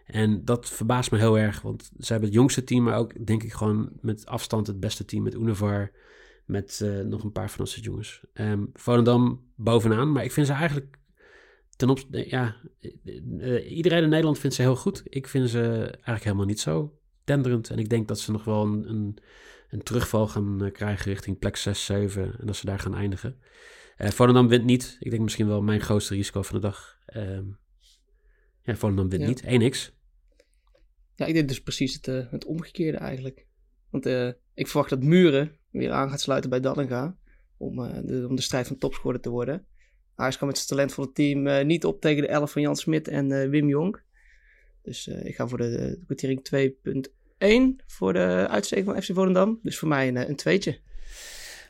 En 0.06 0.46
dat 0.46 0.70
verbaast 0.70 1.12
me 1.12 1.18
heel 1.18 1.38
erg, 1.38 1.62
want 1.62 1.92
ze 2.00 2.12
hebben 2.12 2.30
het 2.30 2.38
jongste 2.38 2.64
team, 2.64 2.84
maar 2.84 2.98
ook 2.98 3.26
denk 3.26 3.44
ik 3.44 3.54
gewoon 3.54 3.90
met 4.02 4.26
afstand 4.26 4.68
het 4.68 4.80
beste 4.80 5.06
team 5.06 5.24
met 5.24 5.34
Univar. 5.34 5.92
Met 6.46 6.82
eh, 6.84 7.00
nog 7.00 7.24
een 7.24 7.32
paar 7.32 7.50
van 7.50 7.60
onze 7.60 7.82
jongens. 7.82 8.26
Ehm 8.34 8.66
Volendam 8.74 9.44
bovenaan, 9.56 10.12
maar 10.12 10.24
ik 10.24 10.32
vind 10.32 10.48
ze 10.48 10.54
eigenlijk 10.54 10.98
ten 11.76 11.90
opzichte, 11.90 12.30
ja, 12.30 12.56
eh, 12.80 12.92
eh, 13.40 13.72
iedereen 13.72 14.04
in 14.04 14.10
Nederland 14.10 14.40
vindt 14.40 14.56
ze 14.56 14.62
heel 14.62 14.76
goed. 14.76 15.02
Ik 15.04 15.28
vind 15.28 15.50
ze 15.50 15.62
eigenlijk 15.84 16.24
helemaal 16.24 16.46
niet 16.46 16.60
zo 16.60 17.00
tenderend. 17.24 17.70
En 17.70 17.80
ik 17.80 17.90
denk 17.90 18.08
dat 18.08 18.20
ze 18.20 18.32
nog 18.32 18.44
wel 18.44 18.64
een, 18.66 19.18
een, 19.70 19.84
terugval 19.84 20.28
gaan 20.28 20.70
krijgen 20.74 21.12
richting 21.12 21.40
plek 21.40 21.56
6, 21.56 21.86
7 21.86 22.40
en 22.40 22.46
dat 22.46 22.56
ze 22.56 22.66
daar 22.66 22.80
gaan 22.80 22.96
eindigen. 22.96 23.40
Eh 23.98 24.10
Volendam 24.10 24.48
wint 24.48 24.66
niet. 24.66 24.98
Ik 25.00 25.10
denk 25.10 25.24
misschien 25.24 25.48
wel 25.48 25.62
mijn 25.62 25.82
grootste 25.82 26.16
risico 26.16 26.42
van 26.42 26.56
de 26.56 26.62
dag. 26.62 26.98
Ehm 27.06 27.44
ja, 28.64 28.76
Volendam 28.76 29.10
wint 29.10 29.22
Ja. 29.22 29.28
niet. 29.28 29.44
1x. 29.74 29.92
Ja, 31.16 31.26
ik 31.26 31.34
denk 31.34 31.48
dus 31.48 31.62
precies 31.62 31.94
het, 31.94 32.08
eh, 32.08 32.32
het 32.32 32.46
omgekeerde 32.46 32.98
eigenlijk. 32.98 33.46
Want 33.90 34.06
eh, 34.06 34.28
ik 34.54 34.68
verwacht 34.68 34.90
dat 34.90 35.04
Muren 35.04 35.58
weer 35.70 35.92
aan 35.92 36.10
gaat 36.10 36.22
sluiten 36.22 36.50
bij 36.50 36.60
Dallinga. 36.60 37.18
Om, 37.58 37.84
eh, 37.84 38.00
de, 38.04 38.26
om 38.28 38.36
de 38.36 38.42
strijd 38.42 38.68
van 38.68 38.78
topscorer 38.78 39.20
te 39.22 39.30
worden. 39.30 39.66
Ajax 40.16 40.38
kan 40.38 40.48
met 40.48 40.58
zijn 40.58 40.70
talentvolle 40.70 41.12
team 41.12 41.66
niet 41.68 41.86
op 41.86 42.02
tegen 42.02 42.22
de 42.22 42.28
11 42.28 42.52
van 42.52 42.62
Jan 42.62 42.76
Smit 42.76 43.08
en 43.08 43.50
Wim 43.50 43.68
Jong. 43.68 44.02
Dus 44.82 45.08
ik 45.08 45.36
ga 45.36 45.48
voor 45.48 45.58
de, 45.58 45.70
de 45.70 46.02
kwartering 46.06 46.48
1 47.38 47.84
voor 47.86 48.14
de 48.14 48.48
uitsteking 48.50 48.88
van 48.88 49.02
FC 49.02 49.14
Volendam. 49.14 49.60
Dus 49.64 49.78
voor 49.78 49.88
mij 49.88 50.08
een, 50.08 50.30
een 50.30 50.36
tweetje. 50.36 50.80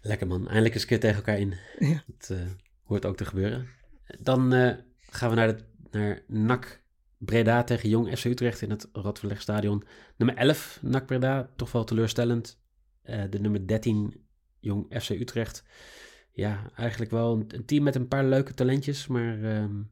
Lekker 0.02 0.28
man, 0.28 0.46
eindelijk 0.46 0.74
eens 0.74 0.84
een 0.84 0.90
keer 0.90 1.00
tegen 1.00 1.16
elkaar 1.16 1.40
in. 1.40 1.54
Ja. 1.80 2.04
Dat 2.18 2.38
hoort 2.84 3.06
ook 3.06 3.18
te 3.18 3.26
gebeuren. 3.26 3.68
Dan 4.20 4.52
gaan 5.10 5.30
we 5.30 5.36
naar, 5.36 5.58
de, 5.58 5.64
naar 5.92 6.24
NAC 6.28 6.81
Breda 7.26 7.64
tegen 7.64 7.90
Jong 7.90 8.18
FC 8.18 8.26
Utrecht 8.26 8.62
in 8.62 8.70
het 8.70 8.90
Radverlegstadion. 8.94 9.84
Nummer 10.18 10.38
11, 10.38 10.80
NAC 10.82 11.06
Breda, 11.06 11.50
toch 11.56 11.72
wel 11.72 11.84
teleurstellend. 11.84 12.60
Uh, 13.10 13.24
de 13.30 13.40
nummer 13.40 13.68
13, 13.68 14.26
Jong 14.60 14.86
FC 15.02 15.10
Utrecht. 15.10 15.64
Ja, 16.32 16.72
eigenlijk 16.76 17.12
wel 17.12 17.46
een, 17.48 17.66
team 17.66 17.84
met 17.84 17.96
een 17.96 18.08
paar 18.08 18.26
leuke 18.26 18.54
talentjes, 18.54 19.08
maar 19.08 19.44
um, 19.44 19.92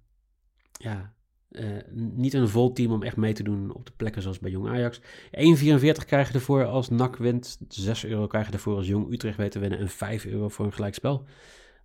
ja, 0.71 1.13
uh, 1.49 1.77
niet 1.91 2.33
een 2.33 2.49
vol 2.49 2.73
team 2.73 2.91
om 2.91 3.03
echt 3.03 3.17
mee 3.17 3.33
te 3.33 3.43
doen 3.43 3.73
op 3.73 3.85
de 3.85 3.91
plekken 3.95 4.21
zoals 4.21 4.39
bij 4.39 4.51
Jong 4.51 4.67
Ajax. 4.67 4.99
1,44 4.99 5.01
krijg 6.05 6.27
je 6.27 6.33
ervoor 6.33 6.65
als 6.65 6.89
NAC 6.89 7.15
wint. 7.15 7.59
6 7.67 8.05
euro 8.05 8.27
krijg 8.27 8.47
je 8.47 8.53
ervoor 8.53 8.75
als 8.75 8.87
Jong 8.87 9.13
Utrecht 9.13 9.37
weet 9.37 9.51
te 9.51 9.59
winnen. 9.59 9.79
En 9.79 9.89
5 9.89 10.25
euro 10.25 10.49
voor 10.49 10.65
een 10.65 10.73
gelijkspel. 10.73 11.25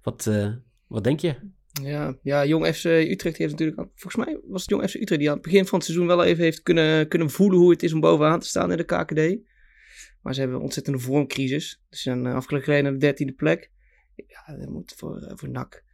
Wat, 0.02 0.26
uh, 0.26 0.52
wat 0.86 1.04
denk 1.04 1.20
je? 1.20 1.36
Ja, 1.82 2.18
ja, 2.22 2.44
Jong 2.46 2.66
FC 2.66 2.84
Utrecht 2.84 3.36
heeft 3.36 3.50
natuurlijk... 3.50 3.88
Volgens 3.94 4.24
mij 4.24 4.40
was 4.44 4.60
het 4.60 4.70
Jong 4.70 4.90
FC 4.90 4.94
Utrecht 4.94 5.20
die 5.20 5.28
aan 5.28 5.34
het 5.34 5.44
begin 5.44 5.66
van 5.66 5.78
het 5.78 5.86
seizoen 5.86 6.06
wel 6.06 6.24
even 6.24 6.44
heeft 6.44 6.62
kunnen, 6.62 7.08
kunnen 7.08 7.30
voelen 7.30 7.58
hoe 7.58 7.70
het 7.70 7.82
is 7.82 7.92
om 7.92 8.00
bovenaan 8.00 8.40
te 8.40 8.46
staan 8.46 8.70
in 8.70 8.76
de 8.76 8.84
KKD. 8.84 9.46
Maar 10.22 10.34
ze 10.34 10.40
hebben 10.40 10.58
een 10.58 10.64
ontzettende 10.64 10.98
vormcrisis. 10.98 11.82
Ze 11.90 12.00
zijn 12.00 12.26
afgelopen 12.26 12.64
geleden 12.64 12.84
naar 12.84 12.92
de 12.92 12.98
dertiende 12.98 13.32
plek. 13.32 13.70
Ja, 14.14 14.56
dat 14.56 14.68
moet 14.68 14.94
voor, 14.96 15.32
voor 15.34 15.48
NAC... 15.48 15.84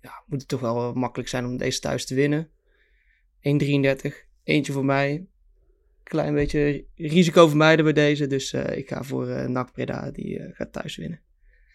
Ja, 0.00 0.22
moet 0.26 0.40
het 0.40 0.48
toch 0.48 0.60
wel 0.60 0.92
makkelijk 0.92 1.28
zijn 1.28 1.44
om 1.44 1.56
deze 1.56 1.80
thuis 1.80 2.06
te 2.06 2.14
winnen. 2.14 2.50
1,33. 3.40 4.12
Eentje 4.42 4.72
voor 4.72 4.84
mij. 4.84 5.26
Klein 6.02 6.34
beetje 6.34 6.84
risico 6.94 7.48
vermijden 7.48 7.84
bij 7.84 7.94
deze. 7.94 8.26
Dus 8.26 8.52
ik 8.52 8.88
ga 8.88 9.02
voor 9.02 9.28
uh, 9.28 9.46
NAC 9.46 9.72
Breda. 9.72 10.10
Die 10.10 10.40
gaat 10.52 10.72
thuis 10.72 10.96
winnen. 10.96 11.20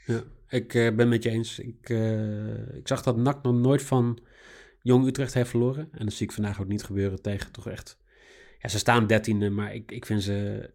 Ja, 0.06 0.24
ik 0.50 0.68
ben 0.96 1.10
met 1.10 1.24
je 1.24 1.30
eens. 1.30 1.60
Ik, 1.60 1.90
ik 2.74 2.88
zag 2.88 3.04
dat 3.04 3.18
NAC 3.18 3.44
nog 3.44 3.56
nooit 3.56 3.82
van 3.82 4.20
Jong 4.82 5.08
Utrecht 5.08 5.34
heeft 5.34 5.50
verloren. 5.50 5.88
En 5.92 6.06
dat 6.06 6.14
zie 6.14 6.26
ik 6.26 6.32
vandaag 6.32 6.62
ook 6.62 6.68
niet 6.68 6.84
gebeuren 6.84 7.22
tegen 7.22 7.52
toch 7.52 7.68
echt... 7.68 8.00
Ja, 8.60 8.70
ze 8.70 8.78
staan 8.78 9.08
dertiende, 9.08 9.50
maar 9.50 9.74
ik, 9.74 9.92
ik 9.92 10.06
vind 10.06 10.24
ze, 10.24 10.70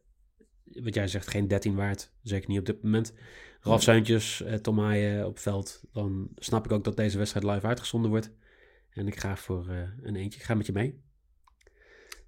wat 0.65 0.95
jij 0.95 1.09
zegt, 1.09 1.29
geen 1.29 1.49
13 1.49 1.75
waard. 1.75 2.13
Zeker 2.23 2.49
niet 2.49 2.59
op 2.59 2.67
dit 2.67 2.83
moment. 2.83 3.15
Ralf 3.61 3.83
Zuintjes, 3.83 4.45
Tom 4.63 4.79
Haaien 4.79 5.27
op 5.27 5.39
veld. 5.39 5.83
Dan 5.93 6.29
snap 6.35 6.65
ik 6.65 6.73
ook 6.73 6.85
dat 6.85 6.97
deze 6.97 7.19
wedstrijd 7.19 7.47
live 7.47 7.67
uitgezonden 7.67 8.11
wordt. 8.11 8.31
En 8.91 9.07
ik 9.07 9.17
ga 9.17 9.37
voor 9.37 9.67
uh, 9.69 9.77
een 10.03 10.17
eentje. 10.17 10.39
Ik 10.39 10.45
ga 10.45 10.55
met 10.55 10.67
je 10.67 10.73
mee. 10.73 11.01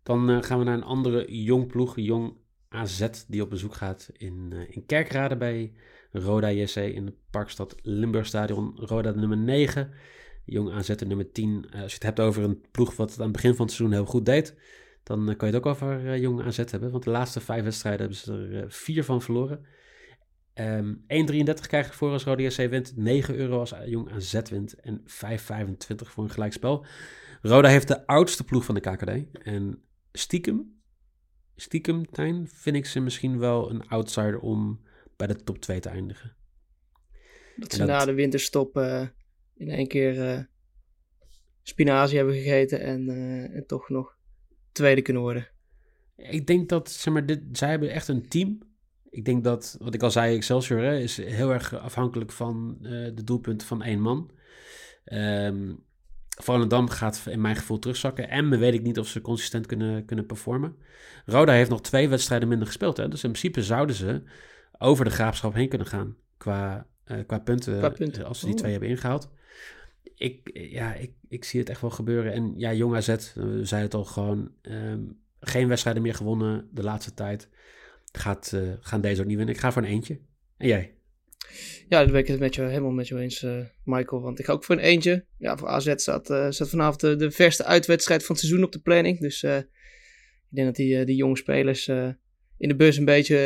Dan 0.03 0.31
uh, 0.31 0.43
gaan 0.43 0.59
we 0.59 0.65
naar 0.65 0.75
een 0.75 0.83
andere 0.83 1.43
jong 1.43 1.67
ploeg, 1.67 1.97
jong 1.97 2.37
AZ, 2.69 3.09
die 3.29 3.43
op 3.43 3.51
bezoek 3.51 3.75
gaat 3.75 4.11
in, 4.13 4.51
uh, 4.53 4.71
in 4.71 4.87
Kerkrade 4.87 5.37
bij 5.37 5.73
Roda 6.13 6.51
JC 6.51 6.77
in 6.77 7.07
het 7.07 7.15
Parkstad 7.31 7.75
Limburgstadion. 7.83 8.73
Roda 8.77 9.11
nummer 9.11 9.39
9, 9.39 9.91
jong 10.45 10.73
AZ 10.73 10.95
nummer 11.07 11.33
10. 11.33 11.67
als 11.71 11.91
je 11.91 11.95
het 11.95 12.03
hebt 12.03 12.21
over 12.21 12.43
een 12.43 12.61
ploeg 12.71 12.97
wat 12.97 13.11
het 13.11 13.19
aan 13.19 13.25
het 13.25 13.33
begin 13.33 13.55
van 13.55 13.67
het 13.67 13.75
seizoen 13.75 13.97
heel 13.97 14.07
goed 14.07 14.27
deed, 14.27 14.55
dan 15.03 15.37
kan 15.37 15.49
je 15.49 15.55
het 15.55 15.67
ook 15.67 15.73
over 15.73 16.19
jong 16.19 16.43
AZ 16.43 16.57
hebben. 16.57 16.91
Want 16.91 17.05
de 17.05 17.11
laatste 17.11 17.41
vijf 17.41 17.65
wedstrijden 17.65 18.01
hebben 18.01 18.19
ze 18.19 18.49
er 18.53 18.73
vier 18.73 19.05
van 19.05 19.23
verloren. 19.23 19.67
Um, 20.55 21.05
1,33 21.09 21.67
krijg 21.67 21.87
je 21.87 21.93
voor 21.93 22.13
als 22.13 22.25
Rode 22.25 22.43
JC 22.43 22.71
wint. 22.71 22.97
9 22.97 23.35
euro 23.35 23.59
als 23.59 23.75
Jong 23.85 24.13
AZ 24.13 24.41
wint. 24.51 24.75
En 24.75 25.01
5,25 25.01 25.07
voor 25.97 26.25
een 26.25 26.31
gelijkspel. 26.31 26.87
Roda 27.43 27.69
heeft 27.69 27.89
de 27.89 28.07
oudste 28.07 28.45
ploeg 28.45 28.65
van 28.65 28.75
de 28.75 28.81
KKD. 28.81 29.39
En 29.43 29.83
stiekem, 30.13 30.81
stiekem, 31.57 32.11
Tijn, 32.11 32.49
vind 32.49 32.77
ik 32.77 32.87
ze 32.87 33.01
misschien 33.01 33.39
wel 33.39 33.71
een 33.71 33.89
outsider 33.89 34.41
om 34.41 34.81
bij 35.27 35.35
de 35.35 35.43
top 35.43 35.59
2 35.59 35.81
te 35.81 35.89
eindigen. 35.89 36.37
Dat 37.57 37.73
ze 37.73 37.79
dat... 37.79 37.87
na 37.87 38.05
de 38.05 38.15
winterstop 38.15 38.77
uh, 38.77 39.07
in 39.57 39.69
één 39.69 39.89
keer 39.89 40.15
uh, 40.17 40.39
spinazie 41.63 42.17
hebben 42.17 42.35
gegeten 42.35 42.81
en, 42.81 43.09
uh, 43.09 43.57
en 43.57 43.67
toch 43.67 43.89
nog 43.89 44.17
tweede 44.73 45.03
kunnen 45.03 45.23
worden. 45.23 45.49
Ik 46.17 46.47
denk 46.47 46.69
dat, 46.69 46.91
zeg 46.91 47.13
maar, 47.13 47.27
dit, 47.27 47.41
zij 47.53 47.71
hebben 47.71 47.91
echt 47.91 48.09
een 48.09 48.29
team 48.29 48.71
ik 49.11 49.25
denk 49.25 49.45
dat, 49.45 49.77
wat 49.81 49.95
ik 49.95 50.03
al 50.03 50.11
zei, 50.11 50.37
Excelsior 50.37 50.81
hè, 50.81 50.99
is 50.99 51.17
heel 51.17 51.53
erg 51.53 51.75
afhankelijk 51.75 52.33
van 52.33 52.77
de 52.81 53.25
doelpunten 53.25 53.67
van 53.67 53.83
één 53.83 54.01
man. 54.01 54.31
Um, 55.05 55.85
Volendam 56.29 56.89
gaat 56.89 57.27
in 57.31 57.41
mijn 57.41 57.57
gevoel 57.57 57.79
terugzakken. 57.79 58.29
En 58.29 58.49
me 58.49 58.57
weet 58.57 58.75
ik 58.75 58.83
niet 58.83 58.99
of 58.99 59.09
ze 59.09 59.21
consistent 59.21 59.67
kunnen, 59.67 60.05
kunnen 60.05 60.27
performen. 60.27 60.77
Roda 61.25 61.53
heeft 61.53 61.71
nog 61.71 61.81
twee 61.81 62.09
wedstrijden 62.09 62.49
minder 62.49 62.67
gespeeld. 62.67 62.97
Hè? 62.97 63.09
Dus 63.09 63.25
in 63.25 63.31
principe 63.31 63.63
zouden 63.63 63.97
ze 63.97 64.23
over 64.83 65.05
de 65.05 65.11
graafschap 65.11 65.55
heen 65.55 65.69
kunnen 65.69 65.87
gaan. 65.87 66.17
Qua, 66.37 66.87
uh, 67.07 67.19
qua, 67.27 67.39
punten, 67.39 67.79
qua 67.79 67.91
punten, 67.91 68.25
als 68.25 68.39
ze 68.39 68.45
die 68.45 68.55
oh. 68.55 68.61
twee 68.61 68.71
hebben 68.71 68.89
ingehaald. 68.89 69.31
Ik, 70.15 70.51
ja, 70.53 70.95
ik, 70.95 71.13
ik 71.29 71.45
zie 71.45 71.61
het 71.61 71.69
echt 71.69 71.81
wel 71.81 71.91
gebeuren. 71.91 72.33
En 72.33 72.53
ja, 72.57 72.73
Jong 72.73 72.95
AZ, 72.95 73.09
we 73.35 73.65
zeiden 73.65 73.91
het 73.91 73.95
al 73.95 74.05
gewoon... 74.05 74.51
Um, 74.63 75.21
geen 75.45 75.69
wedstrijden 75.69 76.03
meer 76.03 76.15
gewonnen 76.15 76.69
de 76.73 76.83
laatste 76.83 77.15
tijd 77.15 77.49
gaat, 78.13 78.53
uh, 78.55 78.73
gaan 78.81 79.01
deze 79.01 79.21
ook 79.21 79.27
niet 79.27 79.37
winnen. 79.37 79.55
Ik 79.55 79.61
ga 79.61 79.73
voor 79.73 79.83
een 79.83 79.89
eentje. 79.89 80.19
En 80.57 80.69
jij? 80.69 80.95
Ja, 81.89 82.01
dat 82.01 82.11
ben 82.11 82.21
ik 82.21 82.27
het 82.27 82.41
met 82.41 82.55
je, 82.55 82.63
helemaal 82.63 82.91
met 82.91 83.09
je 83.09 83.19
eens, 83.19 83.43
uh, 83.43 83.65
Michael. 83.85 84.23
Want 84.23 84.39
ik 84.39 84.45
ga 84.45 84.53
ook 84.53 84.65
voor 84.65 84.75
een 84.75 84.81
eentje. 84.81 85.25
Ja, 85.39 85.57
voor 85.57 85.69
AZ 85.69 85.93
staat, 85.97 86.31
uh, 86.31 86.51
staat 86.51 86.69
vanavond 86.69 87.01
de, 87.01 87.17
de 87.17 87.31
verste 87.31 87.65
uitwedstrijd 87.65 88.25
van 88.25 88.35
het 88.35 88.45
seizoen 88.45 88.65
op 88.65 88.73
de 88.73 88.81
planning. 88.81 89.21
Dus 89.21 89.43
ik 89.43 89.67
denk 90.49 90.67
dat 90.67 90.77
die, 90.77 91.05
die 91.05 91.17
jonge 91.17 91.37
spelers 91.37 91.91
in 92.63 92.69
de 92.69 92.77
bus 92.77 92.97
een 92.97 93.05
beetje 93.05 93.37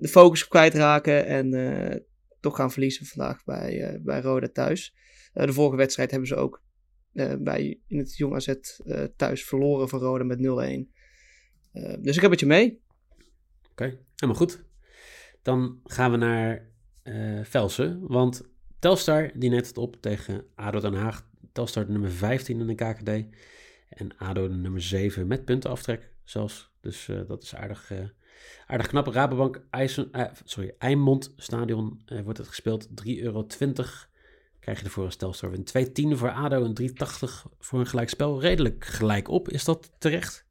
de 0.00 0.08
focus 0.08 0.48
kwijtraken. 0.48 1.26
En 1.26 2.06
toch 2.40 2.56
gaan 2.56 2.72
verliezen 2.72 3.06
vandaag 3.06 3.44
bij, 3.44 4.00
bij 4.02 4.20
Roda 4.20 4.48
thuis. 4.48 4.94
de 5.32 5.52
vorige 5.52 5.76
wedstrijd 5.76 6.10
hebben 6.10 6.28
ze 6.28 6.34
ook 6.34 6.62
bij, 7.38 7.80
in 7.86 7.98
het 7.98 8.16
Jong 8.16 8.34
AZ 8.34 8.54
thuis 9.16 9.44
verloren 9.44 9.88
van 9.88 10.00
Roda 10.00 10.24
met 10.24 10.38
0-1. 10.38 10.42
dus 12.00 12.16
ik 12.16 12.22
heb 12.22 12.30
het 12.30 12.40
je 12.40 12.46
mee. 12.46 12.82
Oké, 13.70 13.98
helemaal 14.14 14.40
goed. 14.40 14.64
Dan 15.42 15.80
gaan 15.84 16.10
we 16.10 16.16
naar 16.16 16.68
Velsen. 17.42 18.06
Want 18.06 18.42
Telstar 18.78 19.30
die 19.34 19.50
net 19.50 19.66
het 19.66 19.78
op 19.78 19.96
tegen 20.00 20.44
ADO 20.54 20.80
Den 20.80 20.94
Haag. 20.94 21.26
Telstar 21.52 21.86
de 21.86 21.92
nummer 21.92 22.10
15 22.10 22.60
in 22.60 22.66
de 22.66 22.74
KKD. 22.74 23.08
En 23.88 24.16
ADO 24.16 24.48
de 24.48 24.54
nummer 24.54 24.82
7 24.82 25.26
met 25.26 25.44
puntenaftrek 25.44 26.12
zelfs. 26.24 26.72
Dus 26.80 27.08
dat 27.26 27.42
is 27.42 27.54
aardig, 27.54 27.92
aardig 28.66 28.86
knap. 28.86 29.06
Rabobank 29.06 29.66
IJssen, 29.70 30.10
sorry, 30.44 30.74
Eimond 30.78 31.32
Stadion 31.36 32.02
wordt 32.24 32.38
het 32.38 32.48
gespeeld. 32.48 32.88
3,20 32.88 32.94
euro 33.04 33.46
krijg 34.60 34.78
je 34.78 34.84
ervoor 34.84 35.04
als 35.04 35.16
Telstar. 35.16 35.52
Een 35.52 36.12
2,10 36.12 36.18
voor 36.18 36.30
ADO 36.30 36.64
en 36.64 36.80
3,80 36.80 36.94
voor 37.58 37.80
een 37.80 37.86
gelijkspel. 37.86 38.40
Redelijk 38.40 38.84
gelijk 38.84 39.28
op. 39.28 39.48
Is 39.48 39.64
dat 39.64 39.92
terecht? 39.98 40.46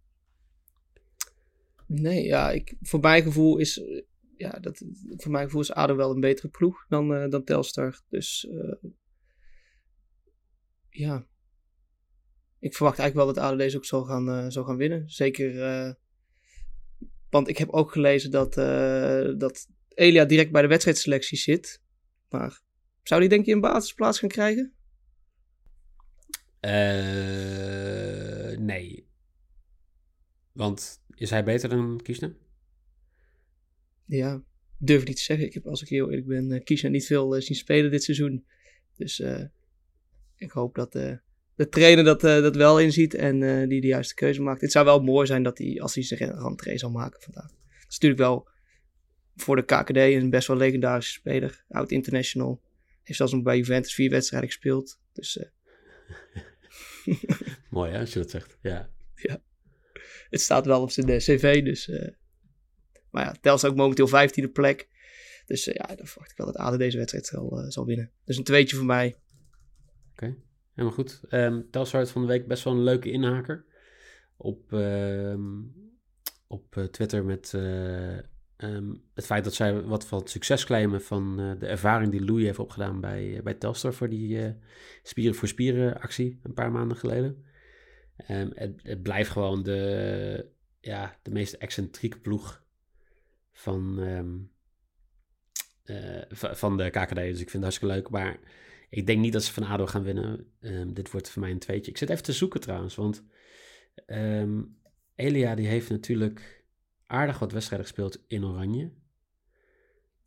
Nee, 1.86 2.24
ja, 2.24 2.52
ik, 2.52 2.76
voor 2.82 3.00
mijn 3.00 3.24
gevoel 3.24 3.58
is, 3.58 3.82
ja, 4.38 4.52
dat, 4.52 4.84
voor 5.08 5.32
mijn 5.32 5.46
gevoel 5.46 5.62
is 5.62 5.72
ADO 5.72 5.96
wel 5.96 6.12
een 6.12 6.20
betere 6.20 6.48
ploeg 6.48 6.86
dan, 6.88 7.12
uh, 7.12 7.30
dan 7.30 7.44
Telstar. 7.44 8.02
Dus 8.10 8.48
ja, 10.90 11.26
ik 12.60 12.76
verwacht 12.76 13.00
eigenlijk 13.00 13.16
wel 13.16 13.36
dat 13.36 13.44
ADO 13.44 13.58
deze 13.58 13.78
ook 13.78 13.86
zal 13.86 14.04
gaan, 14.04 14.52
zal 14.52 14.64
gaan 14.64 14.78
winnen. 14.78 15.10
Zeker, 15.10 15.98
want 17.30 17.48
ik 17.48 17.58
heb 17.58 17.70
ook 17.70 17.92
gelezen 17.92 18.32
dat, 18.32 18.54
dat 19.40 19.68
Elia 19.94 20.26
direct 20.26 20.52
bij 20.52 20.62
de 20.62 20.68
wedstrijdselectie 20.68 21.38
zit. 21.38 21.82
Maar 22.30 22.62
zou 23.04 23.20
die 23.20 23.30
denk 23.30 23.46
je 23.46 23.54
een 23.54 23.62
basisplaats 23.62 24.20
gaan 24.20 24.30
krijgen? 24.30 24.72
nee. 28.60 29.08
Want 30.52 31.02
is 31.16 31.30
hij 31.30 31.44
beter 31.44 31.70
dan 31.70 32.00
Kiesner? 32.04 32.36
Ja, 34.06 34.44
durf 34.78 35.06
niet 35.06 35.16
te 35.16 35.22
zeggen. 35.22 35.46
Ik 35.46 35.54
heb, 35.54 35.68
als 35.68 35.82
ik 35.82 35.90
heel 35.90 36.10
eerlijk 36.10 36.28
ben, 36.28 36.52
uh, 36.52 36.64
Kiesner 36.64 36.92
niet 36.92 37.06
veel 37.06 37.42
zien 37.42 37.58
spelen 37.58 37.92
dit 37.92 38.04
seizoen. 38.04 38.46
Dus 38.96 39.20
uh, 39.20 39.44
ik 40.36 40.52
hoop 40.52 40.76
dat 40.76 41.20
de 41.58 41.70
trainer 41.70 42.04
dat, 42.04 42.22
dat 42.22 42.56
wel 42.56 42.80
inziet 42.80 43.14
en 43.14 43.68
die 43.70 43.82
de 43.82 43.88
juiste 43.88 44.14
keuze 44.14 44.42
maakt. 44.42 44.62
Het 44.62 44.72
zou 44.72 44.86
wel 44.86 45.00
mooi 45.00 45.28
zijn 45.28 45.44
dat 45.44 45.58
hij, 45.58 45.82
als 45.82 45.96
hij 45.96 46.04
zijn 46.04 46.40
rentree 46.40 46.78
zal 46.78 46.92
maken 46.92 47.22
vandaag. 47.22 47.48
Dat 47.48 47.88
is 47.88 47.94
natuurlijk 47.94 48.22
wel 48.22 48.48
voor 49.36 49.56
de 49.56 49.66
KKD 49.66 49.98
een 49.98 50.30
best 50.30 50.48
wel 50.48 50.58
legendarische 50.58 51.14
speler. 51.14 51.64
Oud 51.70 51.92
international. 51.92 52.62
Heeft 53.04 53.18
zelfs 53.18 53.34
nog 53.34 53.44
bij 53.44 53.58
Juventus 53.58 53.94
vier 53.94 54.10
wedstrijden 54.10 54.50
gespeeld. 54.50 55.00
Dus... 55.14 55.40
mooi 57.70 57.92
hè, 57.92 58.00
als 58.00 58.14
je 58.14 58.20
dat 58.20 58.30
zegt. 58.30 58.58
Ja. 58.62 58.90
Ja 59.16 59.42
het 60.30 60.42
staat 60.42 60.66
wel 60.66 60.82
op 60.82 60.92
zijn 60.92 61.18
cv. 61.18 61.64
Dus, 61.64 61.88
maar 63.12 63.26
ja, 63.26 63.36
Tels 63.42 63.66
ook 63.66 63.76
momenteel 63.76 64.10
15e 64.10 64.52
plek. 64.54 64.88
Dus 65.46 65.66
ja, 65.66 65.96
dan 65.96 66.08
verwacht 66.08 66.32
ik 66.32 66.38
wel 66.38 66.46
dat 66.46 66.56
ADO 66.56 66.78
deze 66.78 66.98
wedstrijd 66.98 67.26
zal, 67.26 67.66
zal 67.68 67.86
winnen. 67.86 68.12
Dus 68.26 68.38
een 68.38 68.44
tweetje 68.44 68.76
voor 68.76 68.86
mij. 68.86 69.08
Oké, 69.08 70.26
okay. 70.26 70.36
Helemaal 70.78 70.98
goed. 70.98 71.22
Um, 71.30 71.70
Telstar 71.72 72.08
van 72.08 72.22
de 72.22 72.28
week 72.28 72.48
best 72.48 72.64
wel 72.64 72.74
een 72.74 72.84
leuke 72.84 73.12
inhaker. 73.12 73.66
Op, 74.38 74.72
um, 74.72 75.74
op 76.48 76.88
Twitter 76.92 77.26
met 77.26 77.54
ehm, 77.54 78.94
het 79.14 79.26
feit 79.26 79.44
dat 79.44 79.54
zij 79.54 79.82
wat 79.82 80.08
van 80.08 80.28
succes 80.28 80.66
claimen 80.66 81.02
van 81.02 81.56
de 81.60 81.68
ervaring 81.68 82.12
die 82.12 82.26
Louis 82.26 82.46
heeft 82.46 82.60
opgedaan 82.60 83.00
bij, 83.00 83.42
bij 83.44 83.54
Telstar 83.54 83.94
voor 83.94 84.10
die 84.10 84.56
Spieren 85.04 85.36
voor 85.36 85.48
Spieren 85.48 86.02
actie 86.02 86.40
een 86.44 86.54
paar 86.54 86.72
maanden 86.72 86.98
geleden. 86.98 87.46
Het, 88.16 88.82
het, 88.84 89.02
blijft 89.02 89.30
gewoon 89.30 89.64
de, 89.64 90.50
ja, 90.80 91.18
de 91.22 91.32
meest 91.32 91.54
excentrieke 91.54 92.20
ploeg 92.20 92.64
van, 93.52 94.00
van 96.32 96.78
de 96.78 96.90
KKD. 96.90 97.16
Dus 97.16 97.42
ik 97.42 97.50
vind 97.50 97.52
het 97.52 97.62
hartstikke 97.62 97.94
leuk. 97.94 98.10
Maar 98.10 98.40
ik 98.90 99.06
denk 99.08 99.20
niet 99.20 99.34
dat 99.34 99.44
ze 99.44 99.54
van 99.54 99.64
ADO 99.64 99.86
gaan 99.86 100.04
winnen. 100.04 100.52
Um, 100.60 100.94
dit 100.94 101.12
wordt 101.12 101.30
voor 101.30 101.42
mij 101.42 101.52
een 101.52 101.60
tweetje. 101.60 101.92
Ik 101.92 101.98
zit 101.98 102.10
even 102.10 102.24
te 102.24 102.34
zoeken 102.34 102.60
trouwens, 102.60 102.96
want 102.96 103.24
Elia 105.16 105.56
die 105.56 105.68
heeft 105.68 105.90
natuurlijk 105.90 106.64
aardig 107.06 107.40
wat 107.40 107.52
wedstrijden 107.52 107.88
gespeeld 107.88 108.24
in 108.28 108.46
Oranje. 108.46 108.92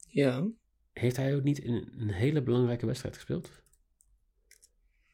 Ja. 0.06 0.46
Heeft 0.92 1.16
hij 1.16 1.36
ook 1.36 1.42
niet 1.42 1.58
in 1.58 1.92
een 1.98 2.10
hele 2.10 2.42
belangrijke 2.42 2.86
wedstrijd 2.86 3.14
gespeeld? 3.14 3.50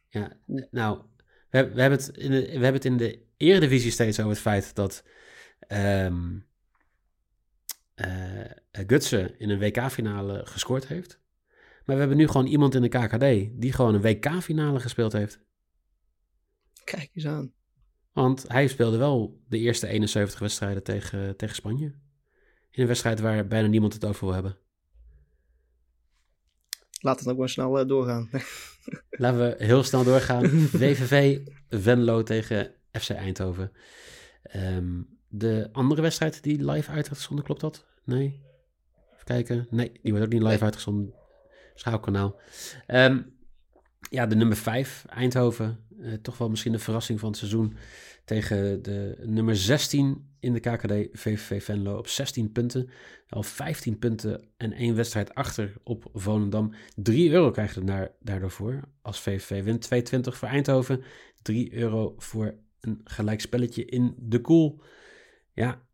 Ja, 0.09 0.39
nou, 0.71 1.03
we, 1.51 1.73
we, 1.73 1.81
hebben 1.81 1.99
het 1.99 2.09
in 2.17 2.31
de, 2.31 2.41
we 2.41 2.51
hebben 2.51 2.73
het 2.73 2.85
in 2.85 2.97
de 2.97 3.25
Eredivisie 3.37 3.91
steeds 3.91 4.19
over 4.19 4.31
het 4.31 4.41
feit 4.41 4.75
dat 4.75 5.05
um, 5.69 6.47
uh, 7.95 8.45
Gutsen 8.71 9.39
in 9.39 9.51
een 9.51 9.59
WK-finale 9.59 10.47
gescoord 10.47 10.87
heeft. 10.87 11.21
Maar 11.87 11.95
we 11.95 12.01
hebben 12.01 12.17
nu 12.17 12.27
gewoon 12.27 12.47
iemand 12.47 12.75
in 12.75 12.83
de 12.83 12.89
KKD 12.89 13.61
die 13.61 13.73
gewoon 13.73 13.95
een 13.95 14.01
WK-finale 14.01 14.81
gespeeld 14.81 15.13
heeft. 15.13 15.41
Kijk 16.85 17.11
eens 17.13 17.27
aan. 17.27 17.53
Want 18.13 18.45
hij 18.49 18.69
speelde 18.69 18.97
wel 18.97 19.41
de 19.49 19.59
eerste 19.59 19.87
71 19.87 20.39
wedstrijden 20.39 20.83
tegen, 20.83 21.37
tegen 21.37 21.55
Spanje. 21.55 21.87
In 22.71 22.83
een 22.83 22.87
wedstrijd 22.87 23.21
waar 23.21 23.47
bijna 23.47 23.69
niemand 23.69 23.93
het 23.93 24.05
over 24.05 24.25
wil 24.25 24.35
hebben. 24.35 24.59
Laat 27.01 27.19
het 27.19 27.29
ook 27.29 27.39
maar 27.39 27.49
snel 27.49 27.81
uh, 27.81 27.89
doorgaan. 27.89 28.31
Laten 29.11 29.41
we 29.41 29.65
heel 29.65 29.83
snel 29.83 30.05
doorgaan. 30.05 30.49
VVV 30.49 31.41
Venlo 31.69 32.23
tegen 32.23 32.75
FC 32.93 33.11
Eindhoven. 33.11 33.73
Um, 34.57 35.19
de 35.29 35.69
andere 35.73 36.03
wedstrijd 36.03 36.43
die 36.43 36.57
live 36.57 36.89
uit 36.89 37.09
uitgezonden, 37.09 37.45
klopt 37.45 37.61
dat? 37.61 37.87
Nee? 38.05 38.43
Even 39.13 39.25
kijken. 39.25 39.67
Nee, 39.71 39.93
die 40.03 40.13
wordt 40.13 40.27
ook 40.27 40.33
niet 40.33 40.43
live 40.43 40.65
uitgezonden. 40.65 41.15
Schaalkanaal. 41.77 42.41
Um, 42.87 43.35
ja, 44.11 44.27
de 44.27 44.37
nummer 44.37 44.57
5, 44.57 45.05
Eindhoven. 45.09 45.79
Uh, 45.99 46.13
toch 46.13 46.39
wel 46.39 46.49
misschien 46.49 46.73
de 46.73 46.79
verrassing 46.79 47.21
van 47.21 47.29
het 47.29 47.39
seizoen. 47.39 47.77
Tegen 48.25 48.83
de 48.83 49.17
nummer 49.23 49.57
16 49.57 50.31
in 50.41 50.53
de 50.53 50.61
KKD, 50.61 51.19
VVV 51.19 51.65
Venlo, 51.65 51.99
op 51.99 52.09
16 52.09 52.53
punten. 52.53 52.91
Al 53.29 53.43
15 53.43 53.99
punten 53.99 54.49
en 54.57 54.73
één 54.73 54.95
wedstrijd 54.95 55.35
achter 55.35 55.73
op 55.85 56.11
Volendam. 56.13 56.75
3 56.95 57.31
euro 57.31 57.51
krijg 57.51 57.75
je 57.75 57.81
er 57.85 58.13
daardoor 58.21 58.51
voor 58.51 58.81
als 59.03 59.21
VVV 59.21 59.65
wint. 59.65 59.89
2,20 60.15 60.21
voor 60.21 60.49
Eindhoven. 60.49 61.03
3 61.43 61.75
euro 61.75 62.15
voor 62.17 62.55
een 62.81 63.01
gelijk 63.05 63.41
spelletje 63.41 63.85
in 63.85 64.15
de 64.19 64.41
koel. 64.41 64.81
Ja, 65.53 65.86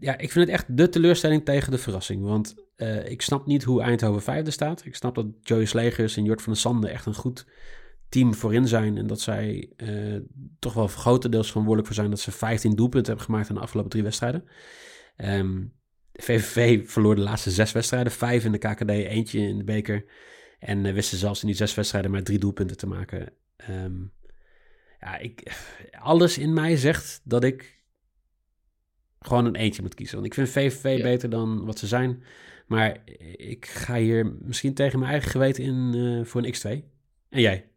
ja, 0.00 0.18
ik 0.18 0.32
vind 0.32 0.46
het 0.46 0.54
echt 0.54 0.76
de 0.76 0.88
teleurstelling 0.88 1.44
tegen 1.44 1.70
de 1.70 1.78
verrassing. 1.78 2.22
Want 2.22 2.54
uh, 2.76 3.10
ik 3.10 3.22
snap 3.22 3.46
niet 3.46 3.64
hoe 3.64 3.82
Eindhoven 3.82 4.22
vijfde 4.22 4.50
staat. 4.50 4.84
Ik 4.84 4.94
snap 4.94 5.14
dat 5.14 5.26
Joey 5.42 5.64
Slegers 5.64 6.16
en 6.16 6.24
Jort 6.24 6.42
van 6.42 6.52
der 6.52 6.62
Sande 6.62 6.88
echt 6.88 7.06
een 7.06 7.14
goed 7.14 7.46
team 8.08 8.34
voorin 8.34 8.68
zijn. 8.68 8.98
En 8.98 9.06
dat 9.06 9.20
zij 9.20 9.70
uh, 9.76 10.20
toch 10.58 10.72
wel 10.72 10.86
grotendeels 10.86 11.46
verantwoordelijk 11.46 11.86
voor 11.86 12.02
zijn 12.02 12.10
dat 12.10 12.20
ze 12.20 12.30
15 12.30 12.74
doelpunten 12.74 13.06
hebben 13.06 13.24
gemaakt 13.24 13.48
in 13.48 13.54
de 13.54 13.60
afgelopen 13.60 13.90
drie 13.90 14.02
wedstrijden. 14.02 14.44
Um, 15.16 15.72
VVV 16.12 16.88
verloor 16.90 17.14
de 17.14 17.20
laatste 17.20 17.50
zes 17.50 17.72
wedstrijden. 17.72 18.12
Vijf 18.12 18.44
in 18.44 18.52
de 18.52 18.58
KKD, 18.58 18.88
eentje 18.88 19.40
in 19.40 19.58
de 19.58 19.64
beker. 19.64 20.04
En 20.58 20.84
uh, 20.84 20.92
wisten 20.92 21.18
zelfs 21.18 21.40
in 21.40 21.46
die 21.46 21.56
zes 21.56 21.74
wedstrijden 21.74 22.10
maar 22.10 22.22
drie 22.22 22.38
doelpunten 22.38 22.76
te 22.76 22.86
maken. 22.86 23.32
Um, 23.70 24.12
ja, 25.00 25.18
ik, 25.18 25.52
alles 26.00 26.38
in 26.38 26.52
mij 26.52 26.76
zegt 26.76 27.20
dat 27.24 27.44
ik 27.44 27.77
gewoon 29.20 29.44
een 29.44 29.56
eentje 29.56 29.82
moet 29.82 29.94
kiezen. 29.94 30.14
Want 30.14 30.26
ik 30.26 30.34
vind 30.34 30.48
VVV 30.48 31.02
beter 31.02 31.30
dan 31.30 31.64
wat 31.64 31.78
ze 31.78 31.86
zijn. 31.86 32.22
Maar 32.66 33.02
ik 33.36 33.66
ga 33.66 33.96
hier 33.96 34.36
misschien 34.40 34.74
tegen 34.74 34.98
mijn 34.98 35.10
eigen 35.10 35.30
geweten 35.30 35.64
in 35.64 35.92
uh, 35.94 36.24
voor 36.24 36.44
een 36.44 36.54
X2. 36.54 36.84
En 37.28 37.40
jij? 37.40 37.68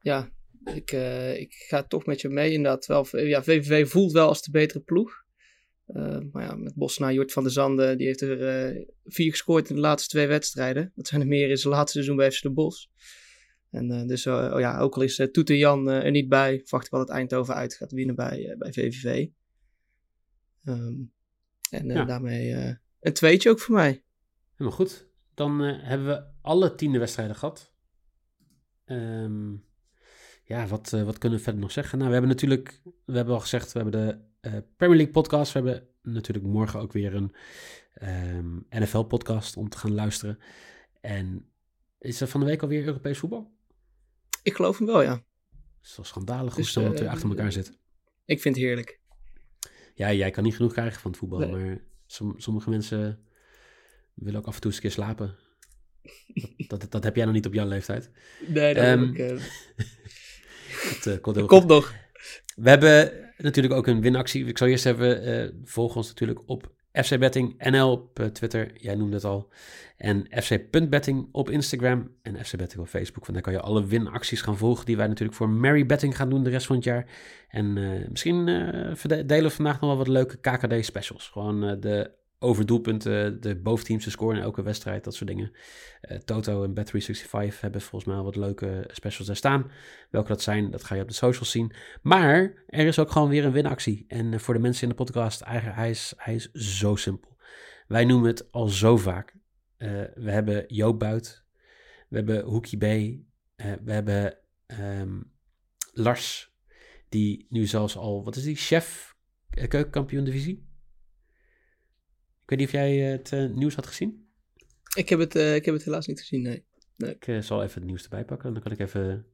Ja, 0.00 0.30
ik, 0.64 0.92
uh, 0.92 1.40
ik 1.40 1.54
ga 1.68 1.82
toch 1.82 2.06
met 2.06 2.20
je 2.20 2.28
mee 2.28 2.52
inderdaad. 2.52 2.86
Wel, 2.86 3.06
ja, 3.16 3.42
VVV 3.42 3.88
voelt 3.88 4.12
wel 4.12 4.28
als 4.28 4.42
de 4.42 4.50
betere 4.50 4.80
ploeg. 4.80 5.26
Uh, 5.88 6.18
maar 6.32 6.42
ja, 6.42 6.54
met 6.54 6.74
Bosna, 6.74 7.12
Jort 7.12 7.32
van 7.32 7.42
der 7.42 7.52
Zanden, 7.52 7.98
die 7.98 8.06
heeft 8.06 8.20
er 8.20 8.86
vier 9.04 9.30
gescoord 9.30 9.68
in 9.68 9.74
de 9.74 9.80
laatste 9.80 10.08
twee 10.08 10.26
wedstrijden. 10.26 10.92
Dat 10.94 11.06
zijn 11.06 11.20
er 11.20 11.26
meer 11.26 11.50
in 11.50 11.56
zijn 11.56 11.74
laatste 11.74 11.92
seizoen 11.92 12.16
bij 12.16 12.30
FC 12.30 12.42
de 12.42 12.50
Bos. 12.50 12.90
En 13.70 14.06
dus 14.06 14.26
oh 14.26 14.54
ja, 14.58 14.78
ook 14.78 14.94
al 14.94 15.02
is 15.02 15.28
Toet 15.32 15.50
en 15.50 15.56
Jan 15.56 15.88
er 15.88 16.10
niet 16.10 16.28
bij, 16.28 16.60
verwacht 16.64 16.84
ik 16.84 16.90
wel 16.90 17.06
dat 17.06 17.16
Eindhoven 17.16 17.54
uit 17.54 17.74
gaat 17.74 17.92
winnen 17.92 18.14
bij, 18.14 18.54
bij 18.58 18.72
VVV. 18.72 19.26
Um, 20.68 21.12
en 21.70 21.86
ja. 21.86 22.04
daarmee 22.04 22.50
uh, 22.50 22.74
een 23.00 23.12
tweetje 23.12 23.50
ook 23.50 23.60
voor 23.60 23.74
mij. 23.74 24.04
Helemaal 24.50 24.78
goed. 24.78 25.06
Dan 25.34 25.64
uh, 25.64 25.82
hebben 25.82 26.06
we 26.06 26.24
alle 26.42 26.74
tiende 26.74 26.98
wedstrijden 26.98 27.36
gehad. 27.36 27.72
Um, 28.84 29.64
ja, 30.44 30.66
wat, 30.66 30.92
uh, 30.94 31.02
wat 31.02 31.18
kunnen 31.18 31.38
we 31.38 31.44
verder 31.44 31.62
nog 31.62 31.72
zeggen? 31.72 31.98
Nou, 31.98 32.10
we 32.10 32.16
hebben 32.16 32.34
natuurlijk, 32.34 32.80
we 33.04 33.16
hebben 33.16 33.34
al 33.34 33.40
gezegd, 33.40 33.72
we 33.72 33.80
hebben 33.80 34.00
de 34.40 34.62
Premier 34.76 34.96
League 34.96 35.14
podcast. 35.14 35.52
We 35.52 35.58
hebben 35.60 35.88
natuurlijk 36.02 36.46
morgen 36.46 36.80
ook 36.80 36.92
weer 36.92 37.14
een 37.14 37.34
um, 38.02 38.66
ehm, 38.68 38.82
NFL 38.82 39.02
podcast 39.02 39.56
om 39.56 39.68
te 39.68 39.78
gaan 39.78 39.94
luisteren. 39.94 40.38
En 41.00 41.50
is 41.98 42.20
er 42.20 42.28
van 42.28 42.40
de 42.40 42.46
week 42.46 42.62
alweer 42.62 42.84
Europees 42.84 43.18
voetbal? 43.18 43.52
Ik 44.42 44.54
geloof 44.54 44.78
hem 44.78 44.86
wel, 44.86 45.02
ja. 45.02 45.12
Het 45.52 45.86
is 45.86 45.96
wel 45.96 46.04
schandalig 46.04 46.54
hoe 46.54 46.62
dus, 46.62 46.72
snel 46.72 46.84
het 46.84 47.00
weer 47.00 47.08
achter 47.08 47.28
elkaar 47.28 47.52
zit. 47.52 47.78
Ik 48.24 48.40
vind 48.40 48.56
het 48.56 48.64
heerlijk 48.64 49.00
ja, 49.98 50.12
jij 50.12 50.30
kan 50.30 50.44
niet 50.44 50.56
genoeg 50.56 50.72
krijgen 50.72 51.00
van 51.00 51.10
het 51.10 51.20
voetbal, 51.20 51.48
maar 51.48 51.80
sommige 52.36 52.70
mensen 52.70 53.18
willen 54.14 54.40
ook 54.40 54.46
af 54.46 54.54
en 54.54 54.60
toe 54.60 54.70
eens 54.70 54.76
een 54.76 54.86
keer 54.86 55.04
slapen. 55.04 55.34
Dat, 56.56 56.80
dat, 56.80 56.90
dat, 56.90 57.04
heb 57.04 57.16
jij 57.16 57.24
nog 57.24 57.34
niet 57.34 57.46
op 57.46 57.54
jouw 57.54 57.66
leeftijd. 57.66 58.10
Nee, 58.46 58.74
dat 58.74 58.84
um, 58.84 59.14
ik, 59.14 59.18
uh... 59.18 59.42
dat, 61.04 61.20
komt, 61.20 61.46
komt 61.46 61.66
nog. 61.66 61.94
We 62.56 62.68
hebben 62.68 63.12
natuurlijk 63.36 63.74
ook 63.74 63.86
een 63.86 64.00
winactie. 64.00 64.46
Ik 64.46 64.58
zal 64.58 64.66
eerst 64.66 64.86
even, 64.86 65.28
uh, 65.28 65.50
volg 65.64 65.96
ons 65.96 66.08
natuurlijk 66.08 66.40
op 66.46 66.72
FC 67.04 67.18
Betting 67.18 67.70
NL 67.70 67.90
op 67.90 68.28
Twitter, 68.32 68.70
jij 68.80 68.94
noemde 68.94 69.14
het 69.14 69.24
al. 69.24 69.48
En 69.96 70.26
FC.betting 70.42 71.28
op 71.32 71.50
Instagram 71.50 72.10
en 72.22 72.44
FC 72.44 72.56
Betting 72.56 72.82
op 72.82 72.88
Facebook. 72.88 73.24
Van 73.24 73.34
daar 73.34 73.42
kan 73.42 73.52
je 73.52 73.60
alle 73.60 73.86
winacties 73.86 74.42
gaan 74.42 74.56
volgen 74.56 74.86
die 74.86 74.96
wij 74.96 75.06
natuurlijk 75.06 75.36
voor 75.36 75.48
Mary 75.48 75.86
Betting 75.86 76.16
gaan 76.16 76.30
doen 76.30 76.42
de 76.42 76.50
rest 76.50 76.66
van 76.66 76.76
het 76.76 76.84
jaar. 76.84 77.06
En 77.48 77.76
uh, 77.76 78.08
misschien 78.08 78.46
uh, 78.46 78.94
delen 79.26 79.42
we 79.42 79.50
vandaag 79.50 79.80
nog 79.80 79.90
wel 79.90 79.98
wat 79.98 80.08
leuke 80.08 80.36
KKD 80.36 80.84
specials. 80.84 81.28
Gewoon 81.28 81.80
de 81.80 82.10
overdoelpunten, 82.38 83.40
de 83.40 83.56
boventeams 83.56 84.04
te 84.04 84.10
scoren 84.10 84.36
in 84.36 84.42
elke 84.42 84.62
wedstrijd, 84.62 85.04
dat 85.04 85.14
soort 85.14 85.30
dingen. 85.30 85.52
Toto 86.24 86.64
en 86.64 86.70
Bet365 86.70 87.60
hebben 87.60 87.80
volgens 87.80 88.04
mij 88.04 88.22
wat 88.22 88.36
leuke 88.36 88.88
specials 88.92 89.26
daar 89.26 89.36
staan. 89.36 89.70
Welke 90.10 90.28
dat 90.28 90.42
zijn, 90.42 90.70
dat 90.70 90.84
ga 90.84 90.94
je 90.94 91.02
op 91.02 91.08
de 91.08 91.14
socials 91.14 91.50
zien. 91.50 91.72
Maar 92.02 92.64
er 92.66 92.86
is 92.86 92.98
ook 92.98 93.10
gewoon 93.10 93.28
weer 93.28 93.44
een 93.44 93.52
winactie. 93.52 94.04
En 94.08 94.40
voor 94.40 94.54
de 94.54 94.60
mensen 94.60 94.82
in 94.82 94.88
de 94.88 94.94
podcast, 94.94 95.40
eigenlijk, 95.40 95.76
hij 95.76 95.90
is, 95.90 96.12
hij 96.16 96.34
is 96.34 96.50
zo 96.52 96.96
simpel. 96.96 97.36
Wij 97.86 98.04
noemen 98.04 98.28
het 98.28 98.52
al 98.52 98.68
zo 98.68 98.96
vaak. 98.96 99.36
we 100.14 100.30
hebben 100.30 100.64
Joop 100.66 100.98
Buit, 100.98 101.44
we 102.08 102.16
hebben 102.16 102.44
Hoekie 102.44 102.78
B, 102.78 102.82
we 103.84 103.92
hebben 103.92 104.38
um, 104.80 105.32
Lars 105.92 106.52
die 107.08 107.46
nu 107.48 107.66
zelfs 107.66 107.96
al, 107.96 108.24
wat 108.24 108.36
is 108.36 108.42
die, 108.42 108.56
chef 108.56 109.16
keukenkampioen 109.50 110.24
divisie? 110.24 110.67
Ik 112.48 112.58
weet 112.58 112.66
niet 112.66 112.74
of 112.74 112.80
jij 112.80 113.04
eh, 113.04 113.18
het 113.18 113.32
uh, 113.32 113.56
nieuws 113.56 113.74
had 113.74 113.86
gezien? 113.86 114.26
Ik 114.94 115.08
heb 115.08 115.18
het, 115.18 115.36
uh, 115.36 115.54
ik 115.54 115.64
heb 115.64 115.74
het 115.74 115.84
helaas 115.84 116.06
niet 116.06 116.20
gezien, 116.20 116.42
nee. 116.42 116.64
nee. 116.96 117.16
Ik 117.18 117.42
zal 117.42 117.62
even 117.62 117.74
het 117.74 117.84
nieuws 117.84 118.02
erbij 118.02 118.24
pakken. 118.24 118.52
Dan 118.52 118.62
kan 118.62 118.72
ik 118.72 118.78
even 118.78 119.26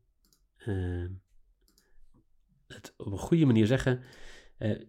het 2.66 2.94
op 2.96 3.12
een 3.12 3.18
goede 3.18 3.46
manier 3.46 3.66
zeggen. 3.66 4.00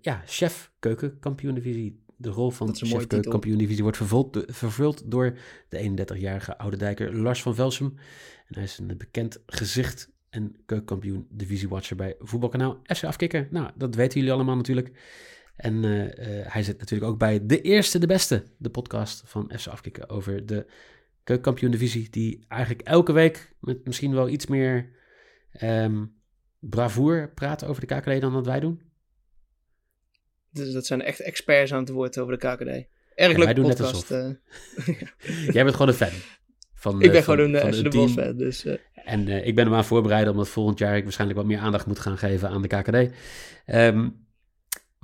ja, 0.02 0.24
chef 0.26 0.72
keukenkampioen 0.80 1.54
divisie. 1.54 2.04
De 2.18 2.30
rol 2.30 2.52
van 2.52 2.76
chef 2.76 3.08
keukenkampioen 3.08 3.58
divisie 3.58 3.84
wordt 3.84 3.98
vervuld, 3.98 4.44
vervuld 4.48 5.12
door 5.12 5.38
de 5.70 6.06
31-jarige 6.06 6.58
oude 6.58 6.78
dijker 6.78 7.16
Lars 7.16 7.42
van 7.42 7.56
Velsum. 7.56 7.94
En 8.48 8.56
hij 8.56 8.64
is 8.64 8.78
een 8.78 8.98
bekend 8.98 9.44
gezicht 9.46 10.14
en 10.30 10.56
keukenkampioen 10.66 11.28
Divisie 11.30 11.70
Watcher 11.70 11.96
bij 11.96 12.16
Voetbalkanaal 12.20 12.80
FC 12.84 13.04
Afkikker. 13.04 13.48
Nou, 13.52 13.72
dat 13.76 13.96
weten 13.96 14.20
jullie 14.20 14.34
allemaal 14.34 14.56
natuurlijk. 14.56 14.92
En 15.56 15.84
uh, 15.84 16.04
uh, 16.04 16.10
hij 16.48 16.64
zit 16.64 16.80
natuurlijk 16.80 17.12
ook 17.12 17.20
bij 17.20 17.46
De 17.46 17.62
Eerste 17.62 18.00
de 18.00 18.08
Beste, 18.08 18.44
de 18.58 18.70
podcast 18.70 19.22
van 19.26 19.52
FC 19.58 19.68
Afkikker 19.68 20.10
over 20.10 20.46
de 20.46 20.66
keukenkampioen 21.24 21.72
divisie, 21.72 22.10
die 22.10 22.46
eigenlijk 22.48 22.82
elke 22.82 23.12
week 23.14 23.54
met 23.60 23.86
misschien 23.86 24.14
wel 24.14 24.30
iets 24.30 24.46
meer 24.48 24.90
um, 25.62 26.14
bravoer 26.60 27.32
praat 27.34 27.64
over 27.66 27.88
de 27.88 27.96
KKD 27.96 28.22
dan 28.22 28.34
dat 28.34 28.46
wij 28.46 28.60
doen. 28.60 28.82
Dus 30.52 30.72
dat 30.74 30.86
zijn 30.86 31.02
echt 31.02 31.20
experts 31.20 31.74
aan 31.74 31.80
het 31.80 31.90
woord 31.90 32.18
over 32.20 32.40
de 32.40 32.48
KKD. 32.48 32.62
Erg 32.68 32.88
Ja, 33.16 33.28
leuk 33.28 33.38
wij 33.46 33.54
doen 33.54 33.68
net 33.68 33.78
podcast. 33.78 34.12
alsof. 34.12 34.36
eh. 34.88 35.02
Jij 35.56 35.64
bent 35.64 35.76
gewoon 35.76 35.88
een 35.88 35.94
fan. 35.94 36.20
Van, 36.74 37.02
ik 37.02 37.06
eh, 37.06 37.12
ben 37.12 37.24
van- 37.24 37.36
gewoon 37.38 37.56
een 37.56 37.84
de. 37.84 37.90
Bos 37.90 38.12
fan. 38.14 38.38
Dus 38.38 38.66
eh, 38.66 38.78
En 38.94 39.28
eh, 39.28 39.48
ik 39.48 39.56
ben 39.56 39.64
hem 39.64 39.74
aan 39.74 39.80
het 39.80 39.88
voorbereiden, 39.88 40.32
omdat 40.32 40.50
volgend 40.50 40.80
jaar 40.80 40.98
ik 40.98 41.04
waarschijnlijk 41.04 41.40
wat 41.40 41.48
meer 41.48 41.60
aandacht 41.60 41.86
moet 41.86 42.00
gaan 42.00 42.18
geven 42.18 42.50
aan 42.50 42.62
de 42.62 42.68
KKD. 42.68 43.14
Ehm, 43.66 44.10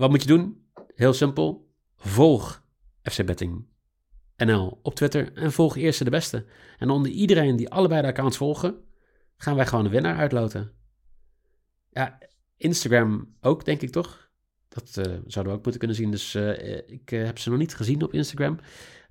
wat 0.01 0.09
moet 0.09 0.21
je 0.21 0.27
doen? 0.27 0.65
Heel 0.95 1.13
simpel. 1.13 1.73
Volg 1.95 2.63
FC 3.01 3.25
Betting 3.25 3.65
NL 4.37 4.79
op 4.83 4.95
Twitter 4.95 5.33
en 5.33 5.51
volg 5.51 5.75
Eerste 5.77 6.03
de 6.03 6.09
Beste. 6.09 6.45
En 6.77 6.89
onder 6.89 7.11
iedereen 7.11 7.55
die 7.55 7.69
allebei 7.69 8.01
de 8.01 8.07
accounts 8.07 8.37
volgen, 8.37 8.75
gaan 9.37 9.55
wij 9.55 9.65
gewoon 9.65 9.85
een 9.85 9.91
winnaar 9.91 10.17
uitloten. 10.17 10.71
Ja, 11.89 12.17
Instagram 12.57 13.35
ook, 13.41 13.65
denk 13.65 13.81
ik 13.81 13.89
toch? 13.89 14.29
Dat 14.67 14.97
eh, 14.97 15.03
zouden 15.25 15.53
we 15.53 15.57
ook 15.57 15.63
moeten 15.63 15.77
kunnen 15.77 15.97
zien. 15.97 16.11
Dus 16.11 16.35
eh, 16.35 16.77
ik 16.87 17.11
eh, 17.11 17.25
heb 17.25 17.39
ze 17.39 17.49
nog 17.49 17.59
niet 17.59 17.75
gezien 17.75 18.03
op 18.03 18.13
Instagram. 18.13 18.59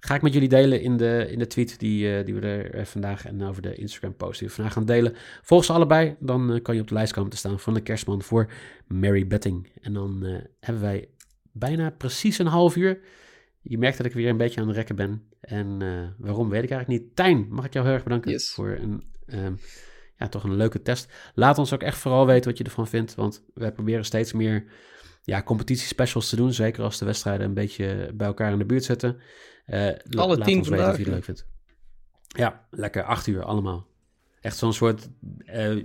Ga 0.01 0.15
ik 0.15 0.23
met 0.23 0.33
jullie 0.33 0.49
delen 0.49 0.81
in 0.81 0.97
de, 0.97 1.27
in 1.31 1.39
de 1.39 1.47
tweet 1.47 1.79
die, 1.79 2.17
eh, 2.17 2.25
die 2.25 2.35
we 2.35 2.41
er 2.41 2.75
eh, 2.75 2.85
vandaag 2.85 3.27
en 3.27 3.43
over 3.43 3.63
de 3.63 3.75
Instagram 3.75 4.17
post 4.17 4.39
die 4.39 4.49
we 4.49 4.55
vandaag 4.55 4.73
gaan 4.73 4.85
delen. 4.85 5.15
Volg 5.43 5.65
ze 5.65 5.73
allebei, 5.73 6.17
dan 6.19 6.53
eh, 6.53 6.63
kan 6.63 6.75
je 6.75 6.81
op 6.81 6.89
de 6.89 6.95
lijst 6.95 7.13
komen 7.13 7.31
te 7.31 7.37
staan 7.37 7.61
van 7.61 7.75
de 7.75 7.81
kerstman 7.81 8.23
voor 8.23 8.51
Mary 8.87 9.27
Betting. 9.27 9.73
En 9.81 9.93
dan 9.93 10.43
hebben 10.61 10.83
wij 10.83 11.09
bijna 11.53 11.91
precies 11.91 12.39
een 12.39 12.47
half 12.47 12.77
uur. 12.77 13.01
Je 13.61 13.79
merkt 13.79 13.97
dat 13.97 14.07
ik 14.07 14.13
weer 14.13 14.29
een 14.29 14.37
beetje 14.37 14.61
aan 14.61 14.67
het 14.67 14.77
rekken 14.77 14.97
ben. 14.97 15.23
En 15.41 15.79
waarom 16.19 16.49
weet 16.49 16.63
ik 16.63 16.71
eigenlijk 16.71 17.03
niet. 17.03 17.17
Tijn, 17.17 17.47
mag 17.51 17.65
ik 17.65 17.73
jou 17.73 17.85
heel 17.85 17.95
erg 17.95 18.05
bedanken 18.05 18.31
Yes. 18.31 18.51
voor 18.51 18.79
een, 18.81 19.05
ehm, 19.27 19.53
ja, 20.17 20.29
toch 20.29 20.45
een 20.45 20.57
leuke 20.57 20.83
test. 20.83 21.13
Laat 21.35 21.59
ons 21.59 21.73
ook 21.73 21.83
echt 21.83 21.99
vooral 21.99 22.27
weten 22.27 22.51
wat 22.51 22.59
je 22.59 22.65
ervan 22.65 22.89
vindt. 22.89 23.15
Want 23.15 23.45
wij 23.55 23.73
proberen 23.73 24.05
steeds 24.05 24.33
meer 24.33 24.65
ja, 25.23 25.43
competitiespecials 25.43 26.29
te 26.29 26.37
doen. 26.37 26.53
Zeker 26.53 26.83
als 26.83 26.99
de 26.99 27.05
wedstrijden 27.05 27.47
een 27.47 27.55
beetje 27.55 28.11
bij 28.15 28.27
elkaar 28.27 28.53
in 28.53 28.59
de 28.59 28.65
buurt 28.65 28.85
zitten. 28.85 29.21
Eh, 29.71 30.19
Alle 30.21 30.37
laat 30.37 30.47
tien 30.47 30.59
ons 30.59 30.69
weten 30.69 30.85
vandaag, 30.85 30.91
of 30.91 30.97
je 30.97 31.03
het 31.05 31.13
leuk 31.13 31.25
vindt. 31.25 31.47
Ja, 32.29 32.67
lekker. 32.71 33.03
Acht 33.05 33.27
uur 33.27 33.45
allemaal. 33.45 33.87
Echt 34.41 34.57
zo'n 34.57 34.73
soort 34.73 35.09
eh, 35.45 35.77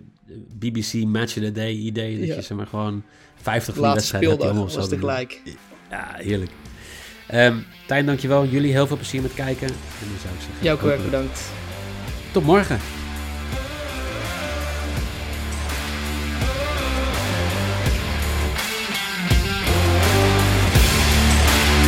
BBC 0.56 0.93
Match 0.93 1.38
of 1.38 1.43
the 1.43 1.52
Day 1.52 1.71
idee. 1.71 2.19
Dat 2.19 2.28
Ja. 2.28 2.36
je 2.36 2.41
zeg 2.41 2.58
maar 2.58 2.67
gewoon 2.67 3.04
50 3.36 3.74
van 3.74 3.84
laatste 3.84 4.17
wedstrijden 4.17 4.48
hebt 4.48 4.62
hetzelfde 4.63 4.95
tegelijk. 4.95 5.41
ja, 5.89 6.13
heerlijk. 6.15 6.52
Ehm 7.28 7.58
Tijn, 7.88 8.06
dankjewel. 8.06 8.45
Jullie 8.45 8.71
heel 8.71 8.88
veel 8.88 8.95
plezier 8.98 9.21
met 9.21 9.34
kijken. 9.34 9.67
En 9.67 9.74
dan 10.00 10.19
zou 10.21 10.34
ik 10.34 10.41
zeggen, 10.41 10.63
werk 10.63 10.80
hopelijk 10.80 11.04
bedankt. 11.04 11.41
tot 12.34 12.43
morgen. 12.43 12.80